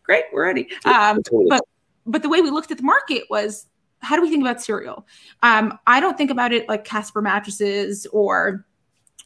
"Great, 0.03 0.25
we're 0.33 0.45
ready." 0.45 0.69
Um, 0.85 1.21
but 1.49 1.63
but 2.07 2.23
the 2.23 2.29
way 2.29 2.41
we 2.41 2.51
looked 2.51 2.71
at 2.71 2.77
the 2.77 2.83
market 2.83 3.25
was, 3.31 3.67
how 4.01 4.17
do 4.17 4.23
we 4.23 4.29
think 4.29 4.43
about 4.43 4.61
cereal? 4.61 5.07
Um, 5.43 5.79
I 5.87 6.01
don't 6.01 6.19
think 6.19 6.31
about 6.31 6.53
it 6.53 6.69
like 6.69 6.85
Casper 6.85 7.23
mattresses 7.23 8.07
or 8.13 8.67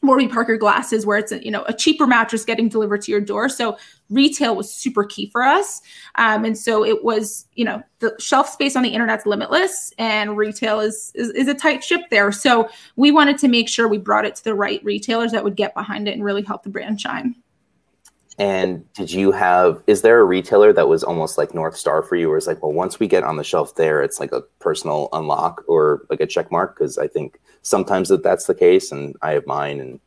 Warby 0.01 0.27
Parker 0.29 0.57
glasses 0.57 1.05
where 1.05 1.17
it's 1.17 1.31
a, 1.31 1.43
you 1.43 1.51
know 1.51 1.63
a 1.63 1.73
cheaper 1.73 2.07
mattress 2.07 2.45
getting 2.45 2.69
delivered 2.69 3.01
to 3.01 3.11
your 3.11 3.21
door. 3.21 3.49
So 3.49 3.77
retail 4.09 4.55
was 4.55 4.73
super 4.73 5.03
key 5.03 5.29
for 5.29 5.43
us, 5.43 5.81
um, 6.15 6.45
and 6.45 6.57
so 6.57 6.85
it 6.85 7.03
was 7.03 7.45
you 7.55 7.65
know 7.65 7.83
the 7.99 8.15
shelf 8.19 8.49
space 8.49 8.75
on 8.75 8.83
the 8.83 8.89
internet's 8.89 9.25
limitless, 9.25 9.93
and 9.97 10.37
retail 10.37 10.79
is, 10.79 11.11
is 11.15 11.29
is 11.31 11.47
a 11.47 11.53
tight 11.53 11.83
ship 11.83 12.01
there. 12.09 12.31
So 12.31 12.69
we 12.95 13.11
wanted 13.11 13.37
to 13.39 13.47
make 13.47 13.67
sure 13.67 13.87
we 13.87 13.97
brought 13.97 14.25
it 14.25 14.35
to 14.35 14.43
the 14.43 14.55
right 14.55 14.83
retailers 14.83 15.31
that 15.31 15.43
would 15.43 15.55
get 15.55 15.73
behind 15.73 16.07
it 16.07 16.13
and 16.13 16.23
really 16.23 16.43
help 16.43 16.63
the 16.63 16.69
brand 16.69 17.01
shine. 17.01 17.35
And 18.39 18.91
did 18.93 19.11
you 19.11 19.33
have, 19.33 19.83
is 19.85 20.01
there 20.01 20.21
a 20.21 20.23
retailer 20.23 20.71
that 20.71 20.87
was 20.87 21.03
almost 21.03 21.37
like 21.37 21.53
North 21.53 21.75
Star 21.75 22.01
for 22.01 22.15
you, 22.15 22.31
or 22.31 22.37
is 22.37 22.47
like, 22.47 22.63
well, 22.63 22.71
once 22.71 22.97
we 22.97 23.07
get 23.07 23.23
on 23.23 23.35
the 23.35 23.43
shelf 23.43 23.75
there, 23.75 24.01
it's 24.01 24.19
like 24.19 24.31
a 24.31 24.41
personal 24.59 25.09
unlock 25.11 25.63
or 25.67 26.03
like 26.09 26.21
a 26.21 26.25
check 26.25 26.49
mark? 26.49 26.77
Because 26.77 26.97
I 26.97 27.07
think 27.07 27.39
sometimes 27.63 28.07
that 28.07 28.23
that's 28.23 28.45
the 28.45 28.55
case, 28.55 28.93
and 28.93 29.15
I 29.21 29.31
have 29.31 29.45
mine, 29.45 29.81
and 29.81 29.99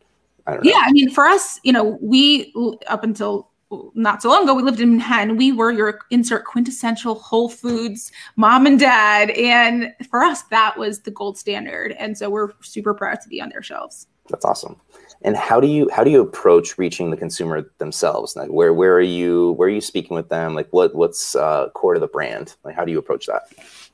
I 0.47 0.55
don't 0.55 0.65
know. 0.65 0.71
Yeah, 0.71 0.83
I 0.83 0.93
mean, 0.93 1.11
for 1.11 1.27
us, 1.27 1.61
you 1.63 1.73
know, 1.73 1.99
we 2.01 2.53
up 2.89 3.05
until 3.05 3.51
not 3.95 4.23
so 4.23 4.29
long 4.29 4.45
ago, 4.45 4.55
we 4.55 4.63
lived 4.63 4.81
in 4.81 4.93
Manhattan. 4.93 5.37
We 5.37 5.53
were 5.53 5.71
your 5.71 6.01
insert 6.11 6.45
quintessential 6.45 7.15
Whole 7.17 7.49
Foods 7.49 8.13
mom 8.37 8.67
and 8.67 8.79
dad. 8.79 9.31
And 9.31 9.93
for 10.11 10.23
us, 10.23 10.43
that 10.45 10.79
was 10.79 11.01
the 11.01 11.11
gold 11.11 11.39
standard. 11.39 11.93
And 11.93 12.17
so 12.17 12.29
we're 12.29 12.53
super 12.61 12.93
proud 12.93 13.21
to 13.23 13.29
be 13.29 13.41
on 13.41 13.49
their 13.49 13.63
shelves. 13.63 14.07
That's 14.29 14.45
awesome 14.45 14.81
and 15.25 15.37
how 15.37 15.61
do 15.61 15.67
you 15.67 15.89
how 15.93 16.05
do 16.05 16.11
you 16.11 16.21
approach 16.21 16.79
reaching 16.79 17.11
the 17.11 17.17
consumer 17.17 17.71
themselves? 17.79 18.37
Like 18.37 18.51
where 18.51 18.73
where 18.73 18.95
are 18.95 19.01
you 19.01 19.53
where 19.53 19.69
are 19.69 19.73
you 19.73 19.81
speaking 19.81 20.15
with 20.15 20.29
them? 20.29 20.55
Like 20.55 20.69
what 20.71 20.95
what's 20.95 21.35
uh, 21.35 21.69
core 21.71 21.95
to 21.95 22.01
the 22.01 22.07
brand? 22.07 22.57
Like 22.65 22.75
how 22.75 22.85
do 22.85 22.93
you 22.93 22.99
approach 22.99 23.27
that? 23.27 23.43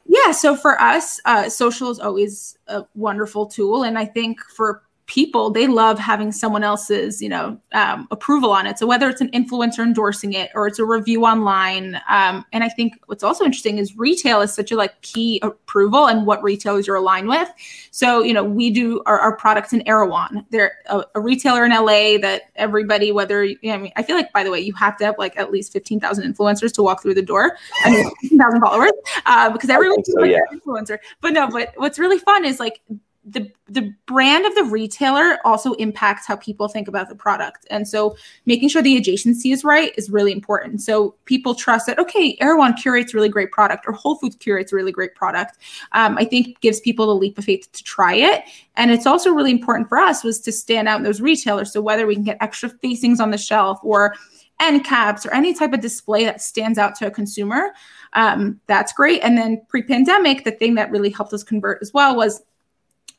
Yeah 0.06 0.32
so 0.32 0.56
for 0.56 0.80
us 0.80 1.20
uh, 1.24 1.48
social 1.48 1.90
is 1.90 2.00
always 2.00 2.58
a 2.66 2.84
wonderful 2.94 3.46
tool. 3.46 3.82
And 3.82 3.98
i 3.98 4.06
think 4.06 4.40
for 4.40 4.82
people 5.08 5.50
they 5.50 5.66
love 5.66 5.98
having 5.98 6.30
someone 6.30 6.62
else's 6.62 7.20
you 7.20 7.28
know 7.28 7.58
um, 7.72 8.06
approval 8.10 8.52
on 8.52 8.66
it. 8.66 8.78
So 8.78 8.86
whether 8.86 9.08
it's 9.08 9.20
an 9.20 9.30
influencer 9.32 9.80
endorsing 9.80 10.34
it 10.34 10.50
or 10.54 10.66
it's 10.68 10.78
a 10.78 10.84
review 10.84 11.24
online 11.24 12.00
um, 12.08 12.44
and 12.52 12.62
i 12.62 12.68
think 12.68 12.94
what's 13.06 13.24
also 13.24 13.44
interesting 13.44 13.78
is 13.78 13.96
retail 13.96 14.42
is 14.42 14.54
such 14.54 14.70
a 14.70 14.76
like 14.76 15.00
key 15.00 15.40
approval 15.42 16.06
and 16.06 16.26
what 16.26 16.42
retailers 16.42 16.88
are 16.88 16.94
aligned 16.94 17.28
with. 17.28 17.48
So 17.90 18.22
you 18.22 18.34
know 18.34 18.44
we 18.44 18.70
do 18.70 19.02
our, 19.06 19.18
our 19.18 19.36
products 19.36 19.72
in 19.72 19.86
erewhon. 19.88 20.44
They're 20.50 20.76
a, 20.86 21.02
a, 21.14 21.20
retailer 21.20 21.64
in 21.64 21.72
la 21.72 22.18
that 22.18 22.42
everybody 22.56 23.10
whether 23.10 23.44
you 23.44 23.58
know, 23.62 23.74
i 23.74 23.78
mean 23.78 23.92
i 23.96 24.02
feel 24.02 24.16
like 24.16 24.32
by 24.32 24.44
the 24.44 24.50
way 24.50 24.60
you 24.60 24.74
have 24.74 24.96
to 24.98 25.04
have 25.06 25.16
like 25.18 25.36
at 25.38 25.50
least 25.50 25.72
15000 25.72 26.34
influencers 26.34 26.72
to 26.74 26.82
walk 26.82 27.02
through 27.02 27.14
the 27.14 27.22
door. 27.22 27.56
I 27.84 27.90
mean 27.90 28.10
15000 28.20 28.60
followers 28.60 28.92
uh, 29.24 29.50
because 29.50 29.70
everyone's 29.70 30.10
so, 30.12 30.20
like 30.20 30.32
yeah. 30.32 30.38
influencer. 30.52 30.98
But 31.22 31.32
no 31.32 31.48
but 31.48 31.72
what's 31.76 31.98
really 31.98 32.18
fun 32.18 32.44
is 32.44 32.60
like 32.60 32.82
the 33.30 33.50
the 33.66 33.92
brand 34.06 34.46
of 34.46 34.54
the 34.54 34.64
retailer 34.64 35.38
also 35.44 35.74
impacts 35.74 36.26
how 36.26 36.36
people 36.36 36.68
think 36.68 36.88
about 36.88 37.08
the 37.08 37.14
product. 37.14 37.66
And 37.70 37.86
so 37.86 38.16
making 38.46 38.70
sure 38.70 38.80
the 38.80 38.98
adjacency 38.98 39.52
is 39.52 39.62
right 39.62 39.92
is 39.98 40.08
really 40.08 40.32
important. 40.32 40.80
So 40.80 41.14
people 41.24 41.54
trust 41.54 41.86
that 41.86 41.98
okay 41.98 42.36
erewhon 42.40 42.74
curates 42.74 43.14
really 43.14 43.28
great 43.28 43.52
product 43.52 43.84
or 43.86 43.92
whole 43.92 44.16
foods 44.16 44.36
curates 44.36 44.72
really 44.72 44.92
great 44.92 45.14
product 45.14 45.58
um, 45.92 46.16
i 46.16 46.24
think 46.24 46.60
gives 46.60 46.80
people 46.80 47.06
the 47.06 47.14
leap 47.14 47.38
of 47.38 47.44
faith 47.44 47.70
to 47.72 47.82
try 47.82 48.14
it. 48.14 48.44
And 48.76 48.90
it's 48.90 49.06
also 49.06 49.30
really 49.30 49.50
important 49.50 49.88
for 49.88 49.98
us 49.98 50.24
was 50.24 50.40
to 50.40 50.52
stand 50.52 50.88
out 50.88 50.98
in 50.98 51.04
those 51.04 51.20
retailers. 51.20 51.72
So 51.72 51.80
whether 51.80 52.06
we 52.06 52.14
can 52.14 52.24
get 52.24 52.38
extra 52.40 52.68
facings 52.68 53.20
on 53.20 53.30
the 53.30 53.38
shelf 53.38 53.78
or 53.82 54.14
end 54.60 54.84
caps 54.84 55.24
or 55.26 55.32
any 55.32 55.54
type 55.54 55.72
of 55.72 55.80
display 55.80 56.24
that 56.24 56.40
stands 56.40 56.78
out 56.78 56.94
to 56.96 57.06
a 57.06 57.10
consumer 57.10 57.72
um, 58.14 58.60
that's 58.66 58.92
great. 58.92 59.22
And 59.22 59.36
then 59.36 59.62
pre-pandemic 59.68 60.44
the 60.44 60.52
thing 60.52 60.74
that 60.76 60.90
really 60.90 61.10
helped 61.10 61.32
us 61.32 61.42
convert 61.42 61.82
as 61.82 61.92
well 61.92 62.16
was 62.16 62.42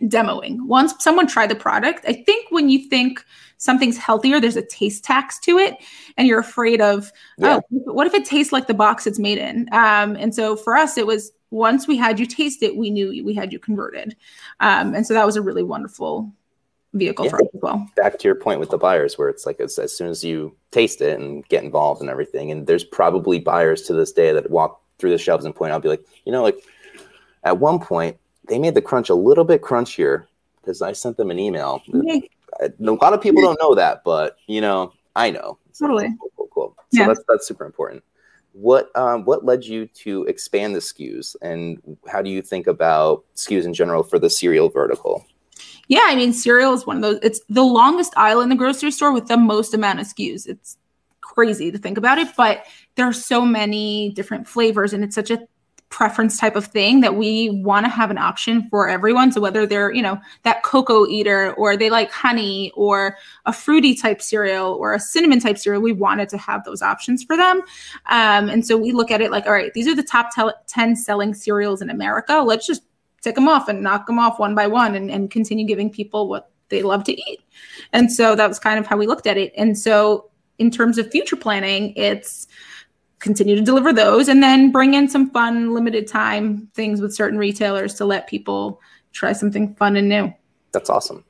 demoing. 0.04 0.66
Once 0.66 0.94
someone 1.00 1.28
tried 1.28 1.50
the 1.50 1.56
product, 1.56 2.06
I 2.08 2.14
think 2.14 2.52
when 2.52 2.70
you 2.70 2.88
think 2.88 3.26
something's 3.58 3.98
healthier, 3.98 4.40
there's 4.40 4.56
a 4.56 4.62
taste 4.62 5.04
tax 5.04 5.40
to 5.40 5.58
it, 5.58 5.76
and 6.18 6.28
you're 6.28 6.40
afraid 6.40 6.82
of, 6.82 7.12
yeah. 7.38 7.60
oh, 7.72 7.94
what 7.94 8.08
if 8.08 8.14
it 8.14 8.26
tastes 8.26 8.54
like 8.54 8.68
the 8.68 8.74
box 8.74 9.06
it's 9.06 9.20
made 9.20 9.38
in? 9.38 9.68
Um, 9.72 10.16
and 10.16 10.34
so 10.34 10.56
for 10.56 10.76
us, 10.76 10.98
it 10.98 11.06
was 11.06 11.32
once 11.52 11.88
we 11.88 11.98
had 11.98 12.20
you 12.20 12.26
taste 12.26 12.64
it, 12.64 12.78
we 12.78 12.90
knew 12.90 13.24
we 13.26 13.34
had 13.34 13.52
you 13.52 13.60
converted, 13.60 14.16
um, 14.60 14.96
and 14.96 15.06
so 15.06 15.14
that 15.14 15.26
was 15.26 15.36
a 15.36 15.42
really 15.42 15.64
wonderful 15.64 16.32
vehicle 16.94 17.26
yeah. 17.26 17.32
for 17.32 17.42
us 17.44 17.50
as 17.54 17.62
well. 17.62 17.88
Back 17.96 18.18
to 18.20 18.28
your 18.28 18.36
point 18.36 18.60
with 18.60 18.70
the 18.70 18.78
buyers, 18.78 19.18
where 19.18 19.30
it's 19.30 19.46
like 19.46 19.60
as, 19.60 19.78
as 19.78 19.96
soon 19.96 20.10
as 20.10 20.24
you 20.24 20.56
taste 20.72 21.02
it 21.02 21.20
and 21.20 21.48
get 21.50 21.64
involved 21.64 22.02
and 22.02 22.10
everything, 22.10 22.52
and 22.52 22.66
there's 22.66 22.84
probably 22.84 23.40
buyers 23.40 23.82
to 23.84 23.94
this 23.94 24.12
day 24.12 24.32
that 24.32 24.50
walk 24.50 24.82
through 25.00 25.12
the 25.12 25.18
shelves 25.18 25.46
and 25.46 25.56
point 25.56 25.72
out, 25.72 25.82
be 25.82 25.90
like, 25.90 26.06
you 26.26 26.32
know, 26.32 26.44
like 26.44 26.58
at 27.44 27.58
one 27.58 27.80
point 27.80 28.18
they 28.50 28.60
made 28.60 28.74
the 28.74 28.82
crunch 28.82 29.10
a 29.10 29.16
little 29.16 29.46
bit 29.46 29.62
crunchier 29.62 30.26
because 30.62 30.82
I 30.82 30.92
sent 30.92 31.18
them 31.18 31.32
an 31.32 31.40
email. 31.40 31.82
A 32.60 32.72
lot 32.80 33.14
of 33.14 33.22
people 33.22 33.42
don't 33.42 33.60
know 33.62 33.76
that, 33.76 34.04
but 34.04 34.38
you 34.48 34.60
know, 34.60 34.92
I 35.16 35.32
know. 35.32 35.58
So 35.72 35.86
totally. 35.86 36.10
Cool, 36.20 36.32
cool, 36.36 36.50
cool. 36.54 36.76
So 36.92 37.00
yeah. 37.00 37.08
that's 37.08 37.22
that's 37.28 37.48
super 37.48 37.66
important. 37.66 38.04
What 38.54 38.96
um, 38.98 39.24
what 39.26 39.46
led 39.46 39.64
you 39.64 39.86
to 39.86 40.24
expand 40.26 40.76
the 40.76 40.80
SKUs, 40.80 41.36
and 41.42 41.80
how 42.08 42.22
do 42.22 42.30
you 42.30 42.42
think 42.42 42.68
about 42.68 43.24
SKUs 43.36 43.66
in 43.66 43.74
general 43.74 44.04
for 44.04 44.20
the 44.20 44.30
cereal 44.30 44.70
vertical? 44.70 45.26
Yeah, 45.88 46.04
I 46.04 46.16
mean, 46.16 46.34
cereal 46.34 46.74
is 46.74 46.86
one 46.86 46.98
of 46.98 47.02
those. 47.02 47.20
It's 47.24 47.42
the 47.50 47.64
longest 47.64 48.14
aisle 48.18 48.42
in 48.42 48.50
the 48.50 48.56
grocery 48.56 48.92
store 48.92 49.14
with 49.14 49.28
the 49.28 49.38
most 49.38 49.74
amount 49.74 50.00
of 50.00 50.08
SKUs. 50.08 50.48
It's 50.48 50.78
crazy 51.22 51.72
to 51.72 51.78
think 51.78 51.98
about 51.98 52.18
it, 52.18 52.28
but 52.36 52.66
there 52.96 53.08
are 53.08 53.14
so 53.14 53.42
many 53.46 54.12
different 54.12 54.48
flavors, 54.48 54.94
and 54.94 55.04
it's 55.04 55.16
such 55.16 55.32
a 55.32 55.40
preference 55.90 56.40
type 56.40 56.56
of 56.56 56.66
thing 56.66 57.02
that 57.02 57.16
we 57.16 57.50
want 57.50 57.86
to 57.86 57.90
have 57.90 58.12
an 58.12 58.18
option 58.18 58.68
for 58.70 58.88
everyone. 58.88 59.32
So 59.32 59.42
whether 59.42 59.66
they're, 59.66 59.92
you 59.92 60.04
know, 60.04 60.20
that 60.44 60.62
cocoa 60.64 61.08
eater 61.08 61.54
or 61.54 61.76
they 61.76 61.90
like 61.90 62.12
honey 62.12 62.72
or 62.76 63.18
a 63.46 63.54
fruity 63.54 63.96
type 63.96 64.22
cereal 64.22 64.74
or 64.74 64.94
a 64.94 65.00
cinnamon 65.00 65.40
type 65.40 65.58
cereal, 65.58 65.82
we 65.82 65.92
wanted 65.92 66.30
to 66.30 66.38
have 66.38 66.64
those 66.64 66.82
options 66.82 67.24
for 67.24 67.36
them. 67.36 67.62
Um, 68.06 68.50
and 68.50 68.66
so 68.66 68.78
we 68.78 68.92
look 68.92 69.10
at 69.10 69.20
it 69.20 69.32
like, 69.32 69.48
all 69.48 69.54
right, 69.54 69.74
these 69.74 69.88
are 69.88 69.96
the 69.96 70.04
top 70.04 70.30
10 70.68 70.96
selling 70.96 71.34
cereals 71.34 71.82
in 71.82 71.90
America. 71.90 72.44
Let's 72.46 72.68
just 72.68 72.84
tick 73.22 73.36
them 73.36 73.48
off 73.48 73.68
and 73.68 73.82
knock 73.82 74.06
them 74.06 74.20
off 74.20 74.40
one 74.40 74.54
by 74.54 74.68
one 74.68 74.96
and, 74.96 75.10
and 75.10 75.32
continue 75.32 75.66
giving 75.66 75.90
people 75.90 76.30
what 76.30 76.52
they 76.70 76.84
love 76.84 77.04
to 77.06 77.14
eat. 77.14 77.42
And 77.94 78.12
so 78.12 78.36
that 78.36 78.48
was 78.48 78.60
kind 78.60 78.80
of 78.80 78.86
how 78.86 78.96
we 78.96 79.08
looked 79.08 79.26
at 79.26 79.38
it. 79.38 79.54
And 79.58 79.78
so 79.78 80.30
in 80.60 80.70
terms 80.70 80.98
of 80.98 81.10
future 81.10 81.36
planning, 81.36 81.94
it's 81.96 82.48
continue 83.20 83.56
to 83.56 83.62
deliver 83.62 83.92
those 83.94 84.28
and 84.28 84.42
then 84.42 84.72
bring 84.72 84.94
in 84.94 85.08
some 85.08 85.30
fun 85.30 85.74
limited 85.74 86.08
time 86.08 86.68
things 86.74 87.02
with 87.02 87.14
certain 87.14 87.38
retailers 87.38 87.94
to 87.96 88.06
let 88.06 88.28
people 88.28 88.82
try 89.12 89.34
something 89.34 89.76
fun 89.76 89.96
and 89.96 90.10
new. 90.10 90.34
That's 90.72 90.90
awesome 90.90 91.24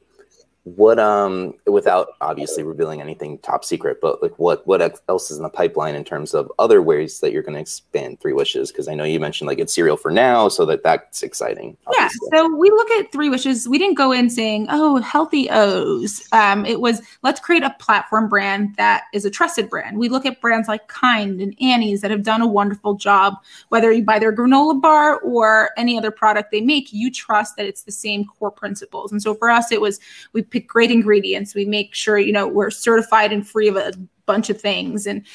what 0.75 0.99
um 0.99 1.53
without 1.65 2.09
obviously 2.21 2.63
revealing 2.63 3.01
anything 3.01 3.38
top 3.39 3.63
secret 3.63 3.99
but 4.01 4.21
like 4.21 4.38
what 4.38 4.65
what 4.67 5.01
else 5.07 5.31
is 5.31 5.38
in 5.38 5.43
the 5.43 5.49
pipeline 5.49 5.95
in 5.95 6.03
terms 6.03 6.33
of 6.33 6.51
other 6.59 6.81
ways 6.81 7.19
that 7.21 7.31
you're 7.31 7.41
going 7.41 7.53
to 7.53 7.59
expand 7.59 8.19
three 8.19 8.33
wishes? 8.33 8.71
Because 8.71 8.88
i 8.88 8.93
know 8.93 9.03
you 9.03 9.19
mentioned 9.19 9.47
like 9.47 9.59
it's 9.59 9.73
cereal 9.73 9.97
for 9.97 10.11
now 10.11 10.47
so 10.47 10.65
that 10.65 10.83
that's 10.83 11.23
exciting 11.23 11.77
obviously. 11.88 12.29
yeah 12.31 12.39
so 12.39 12.55
we 12.55 12.69
look 12.69 12.89
at 12.91 13.11
three 13.11 13.29
wishes 13.29 13.67
we 13.67 13.77
didn't 13.77 13.95
go 13.95 14.11
in 14.11 14.29
saying 14.29 14.67
oh 14.69 14.97
healthy 14.97 15.49
o's. 15.49 16.27
Um 16.31 16.65
it 16.65 16.81
was 16.81 17.01
let's 17.23 17.39
create 17.39 17.63
a 17.63 17.75
platform 17.79 18.29
brand 18.29 18.75
that 18.75 19.03
is 19.13 19.25
a 19.25 19.29
trusted 19.29 19.69
brand. 19.69 19.97
We 19.97 20.09
look 20.09 20.25
at 20.25 20.41
brands 20.41 20.67
like 20.67 20.88
kind 20.88 21.41
and 21.41 21.55
annie's 21.61 22.01
that 22.01 22.11
have 22.11 22.23
done 22.23 22.41
a 22.41 22.47
wonderful 22.47 22.95
job 22.95 23.35
whether 23.69 23.91
you 23.91 24.03
buy 24.03 24.19
their 24.19 24.35
granola 24.35 24.79
bar 24.81 25.19
or 25.21 25.71
any 25.77 25.97
other 25.97 26.11
product 26.11 26.51
they 26.51 26.61
make 26.61 26.91
you 26.91 27.11
trust 27.11 27.55
that 27.55 27.65
it's 27.65 27.83
the 27.83 27.91
same 27.91 28.25
core 28.25 28.51
principles. 28.51 29.11
And 29.11 29.21
so 29.21 29.33
for 29.33 29.49
us 29.49 29.71
it 29.71 29.81
was 29.81 29.99
we 30.33 30.41
pick 30.59 30.67
great 30.67 30.91
ingredients. 30.91 31.55
We 31.55 31.65
make 31.65 31.93
sure, 31.93 32.17
you 32.17 32.33
know, 32.33 32.47
we're 32.47 32.69
certified 32.69 33.31
and 33.31 33.47
free 33.47 33.67
of 33.67 33.75
a 33.75 33.93
bunch 34.25 34.49
of 34.49 34.59
things 34.59 35.07
and 35.07 35.25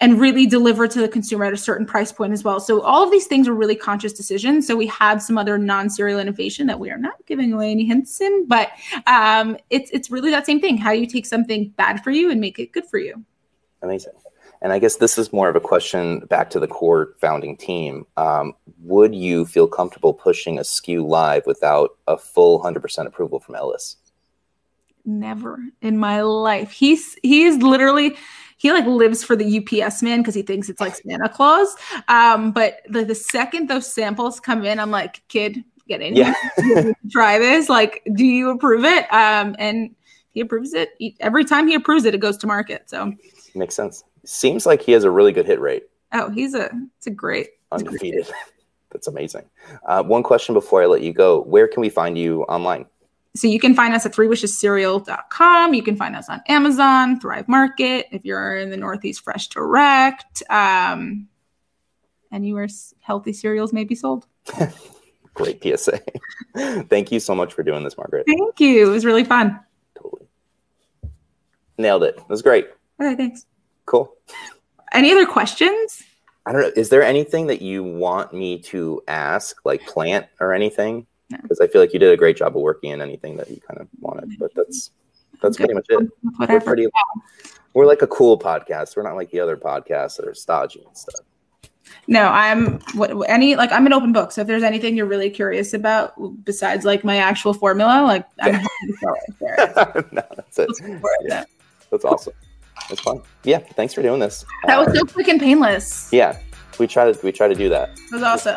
and 0.00 0.20
really 0.20 0.44
deliver 0.44 0.88
to 0.88 1.00
the 1.00 1.08
consumer 1.08 1.44
at 1.44 1.52
a 1.52 1.56
certain 1.56 1.86
price 1.86 2.10
point 2.10 2.32
as 2.32 2.42
well. 2.42 2.58
So 2.58 2.82
all 2.82 3.04
of 3.04 3.12
these 3.12 3.26
things 3.26 3.46
are 3.46 3.54
really 3.54 3.76
conscious 3.76 4.12
decisions. 4.12 4.66
So 4.66 4.74
we 4.74 4.88
have 4.88 5.22
some 5.22 5.38
other 5.38 5.56
non-cereal 5.56 6.18
innovation 6.18 6.66
that 6.66 6.80
we 6.80 6.90
are 6.90 6.98
not 6.98 7.14
giving 7.26 7.52
away 7.52 7.70
any 7.70 7.86
hints 7.86 8.20
in, 8.20 8.46
but 8.48 8.70
um, 9.06 9.56
it's 9.70 9.90
it's 9.92 10.10
really 10.10 10.30
that 10.30 10.46
same 10.46 10.60
thing. 10.60 10.76
How 10.76 10.92
do 10.92 10.98
you 10.98 11.06
take 11.06 11.26
something 11.26 11.68
bad 11.76 12.02
for 12.02 12.10
you 12.10 12.30
and 12.30 12.40
make 12.40 12.58
it 12.58 12.72
good 12.72 12.86
for 12.86 12.98
you. 12.98 13.24
Amazing. 13.82 14.14
And 14.64 14.72
I 14.72 14.78
guess 14.78 14.96
this 14.96 15.18
is 15.18 15.30
more 15.30 15.50
of 15.50 15.56
a 15.56 15.60
question 15.60 16.20
back 16.20 16.48
to 16.50 16.58
the 16.58 16.66
core 16.66 17.14
founding 17.20 17.54
team. 17.54 18.06
Um, 18.16 18.54
would 18.78 19.14
you 19.14 19.44
feel 19.44 19.68
comfortable 19.68 20.14
pushing 20.14 20.58
a 20.58 20.62
SKU 20.62 21.06
live 21.06 21.44
without 21.44 21.90
a 22.08 22.16
full 22.16 22.62
100% 22.62 23.06
approval 23.06 23.40
from 23.40 23.56
Ellis? 23.56 23.96
Never 25.04 25.58
in 25.82 25.98
my 25.98 26.22
life. 26.22 26.70
He's 26.70 27.16
he's 27.22 27.56
literally 27.58 28.16
he 28.56 28.72
like 28.72 28.86
lives 28.86 29.22
for 29.24 29.36
the 29.36 29.58
UPS 29.58 30.02
man 30.02 30.20
because 30.20 30.34
he 30.34 30.42
thinks 30.42 30.68
it's 30.68 30.80
like 30.80 30.94
Santa 30.94 31.28
Claus. 31.28 31.76
Um, 32.08 32.52
but 32.52 32.80
the, 32.88 33.04
the 33.04 33.14
second 33.14 33.68
those 33.68 33.92
samples 33.92 34.40
come 34.40 34.64
in, 34.64 34.78
I'm 34.78 34.90
like, 34.90 35.22
kid, 35.28 35.62
get 35.88 36.00
in 36.00 36.16
Yeah. 36.16 36.34
here, 36.56 36.94
try 37.10 37.38
this. 37.38 37.68
Like, 37.68 38.02
do 38.14 38.24
you 38.24 38.50
approve 38.50 38.84
it? 38.84 39.04
Um, 39.12 39.54
and 39.58 39.94
he 40.30 40.40
approves 40.40 40.72
it. 40.72 40.90
He- 40.98 41.16
every 41.20 41.44
time 41.44 41.66
he 41.68 41.74
approves 41.74 42.04
it, 42.04 42.14
it 42.14 42.18
goes 42.18 42.36
to 42.38 42.46
market. 42.46 42.88
So, 42.88 43.12
Makes 43.54 43.74
sense. 43.74 44.02
Seems 44.24 44.64
like 44.66 44.80
he 44.80 44.92
has 44.92 45.04
a 45.04 45.10
really 45.10 45.32
good 45.32 45.46
hit 45.46 45.60
rate, 45.60 45.84
oh, 46.12 46.30
he's 46.30 46.54
a, 46.54 46.70
it's 46.96 47.06
a 47.06 47.10
great, 47.10 47.48
it's 47.72 47.82
a 47.82 47.84
great 47.84 47.88
undefeated. 47.92 48.30
That's 48.90 49.08
amazing. 49.08 49.44
Uh, 49.86 50.02
one 50.04 50.22
question 50.22 50.54
before 50.54 50.82
I 50.82 50.86
let 50.86 51.02
you 51.02 51.12
go: 51.12 51.42
Where 51.42 51.68
can 51.68 51.80
we 51.82 51.88
find 51.88 52.16
you 52.16 52.42
online? 52.44 52.86
So 53.36 53.48
you 53.48 53.58
can 53.58 53.74
find 53.74 53.94
us 53.94 54.06
at 54.06 54.12
threewishescereal.com. 54.12 55.74
You 55.74 55.82
can 55.82 55.96
find 55.96 56.14
us 56.14 56.28
on 56.28 56.40
Amazon, 56.48 57.18
Thrive 57.18 57.48
Market. 57.48 58.06
If 58.12 58.24
you're 58.24 58.56
in 58.56 58.70
the 58.70 58.76
Northeast, 58.76 59.22
Fresh 59.22 59.48
Direct. 59.48 60.42
Um, 60.50 61.28
anywhere 62.32 62.68
healthy 63.00 63.32
cereals 63.32 63.72
may 63.72 63.84
be 63.84 63.94
sold. 63.94 64.26
Great 65.34 65.60
PSA. 65.62 66.00
Thank 66.88 67.10
you 67.10 67.18
so 67.18 67.34
much 67.34 67.52
for 67.52 67.64
doing 67.64 67.82
this, 67.82 67.96
Margaret. 67.96 68.24
Thank 68.26 68.60
you. 68.60 68.86
It 68.86 68.90
was 68.90 69.04
really 69.04 69.24
fun. 69.24 69.58
Totally 69.96 70.28
nailed 71.78 72.04
it. 72.04 72.16
It 72.16 72.28
was 72.28 72.42
great. 72.42 72.68
Okay, 73.00 73.16
thanks. 73.16 73.46
Cool. 73.86 74.14
Any 74.92 75.12
other 75.12 75.26
questions? 75.26 76.02
I 76.46 76.52
don't 76.52 76.62
know. 76.62 76.72
Is 76.76 76.88
there 76.88 77.02
anything 77.02 77.46
that 77.48 77.62
you 77.62 77.82
want 77.82 78.32
me 78.32 78.60
to 78.62 79.02
ask, 79.08 79.56
like 79.64 79.84
plant 79.86 80.26
or 80.40 80.52
anything? 80.52 81.06
No. 81.30 81.38
Because 81.42 81.60
I 81.60 81.66
feel 81.66 81.80
like 81.80 81.92
you 81.92 81.98
did 81.98 82.12
a 82.12 82.16
great 82.16 82.36
job 82.36 82.56
of 82.56 82.62
working 82.62 82.90
in 82.90 83.00
anything 83.00 83.36
that 83.38 83.50
you 83.50 83.60
kind 83.66 83.80
of 83.80 83.88
wanted. 84.00 84.38
But 84.38 84.52
that's 84.54 84.90
that's 85.42 85.56
Good. 85.56 85.64
pretty 85.64 85.74
much 85.74 85.86
it. 85.88 85.98
We're 86.22 86.30
Whatever. 86.36 86.64
pretty. 86.64 86.88
We're 87.72 87.86
like 87.86 88.02
a 88.02 88.06
cool 88.06 88.38
podcast. 88.38 88.96
We're 88.96 89.02
not 89.02 89.16
like 89.16 89.30
the 89.30 89.40
other 89.40 89.56
podcasts 89.56 90.16
that 90.16 90.26
are 90.28 90.34
stodgy 90.34 90.82
and 90.86 90.96
stuff. 90.96 91.20
No, 92.06 92.28
I'm 92.28 92.78
what 92.94 93.10
any 93.28 93.56
like 93.56 93.72
I'm 93.72 93.86
an 93.86 93.92
open 93.92 94.12
book. 94.12 94.32
So 94.32 94.42
if 94.42 94.46
there's 94.46 94.62
anything 94.62 94.96
you're 94.96 95.06
really 95.06 95.30
curious 95.30 95.74
about 95.74 96.14
besides 96.44 96.84
like 96.84 97.04
my 97.04 97.16
actual 97.16 97.52
formula, 97.54 98.02
like 98.04 98.26
I'm 98.40 98.54
happy 98.54 98.68
to 98.86 98.96
sell 98.98 99.14
it. 99.26 99.34
There. 99.40 100.04
no, 100.12 100.22
that's 100.36 100.58
it. 100.58 100.68
Let's 100.68 100.80
go 100.80 100.98
for 100.98 101.10
it. 101.20 101.26
Yeah. 101.28 101.44
That's 101.90 102.04
awesome. 102.04 102.32
That's 102.88 103.00
fun. 103.00 103.22
Yeah, 103.44 103.58
thanks 103.58 103.94
for 103.94 104.02
doing 104.02 104.18
this. 104.20 104.44
That 104.66 104.78
was 104.78 104.88
Uh, 104.88 104.94
so 105.00 105.04
quick 105.06 105.28
and 105.28 105.40
painless. 105.40 106.08
yeah. 106.12 106.38
We 106.78 106.86
try 106.86 107.10
to 107.12 107.18
we 107.24 107.32
try 107.32 107.48
to 107.48 107.54
do 107.54 107.68
that. 107.68 107.90
It 107.90 108.12
was 108.12 108.22
awesome. 108.22 108.56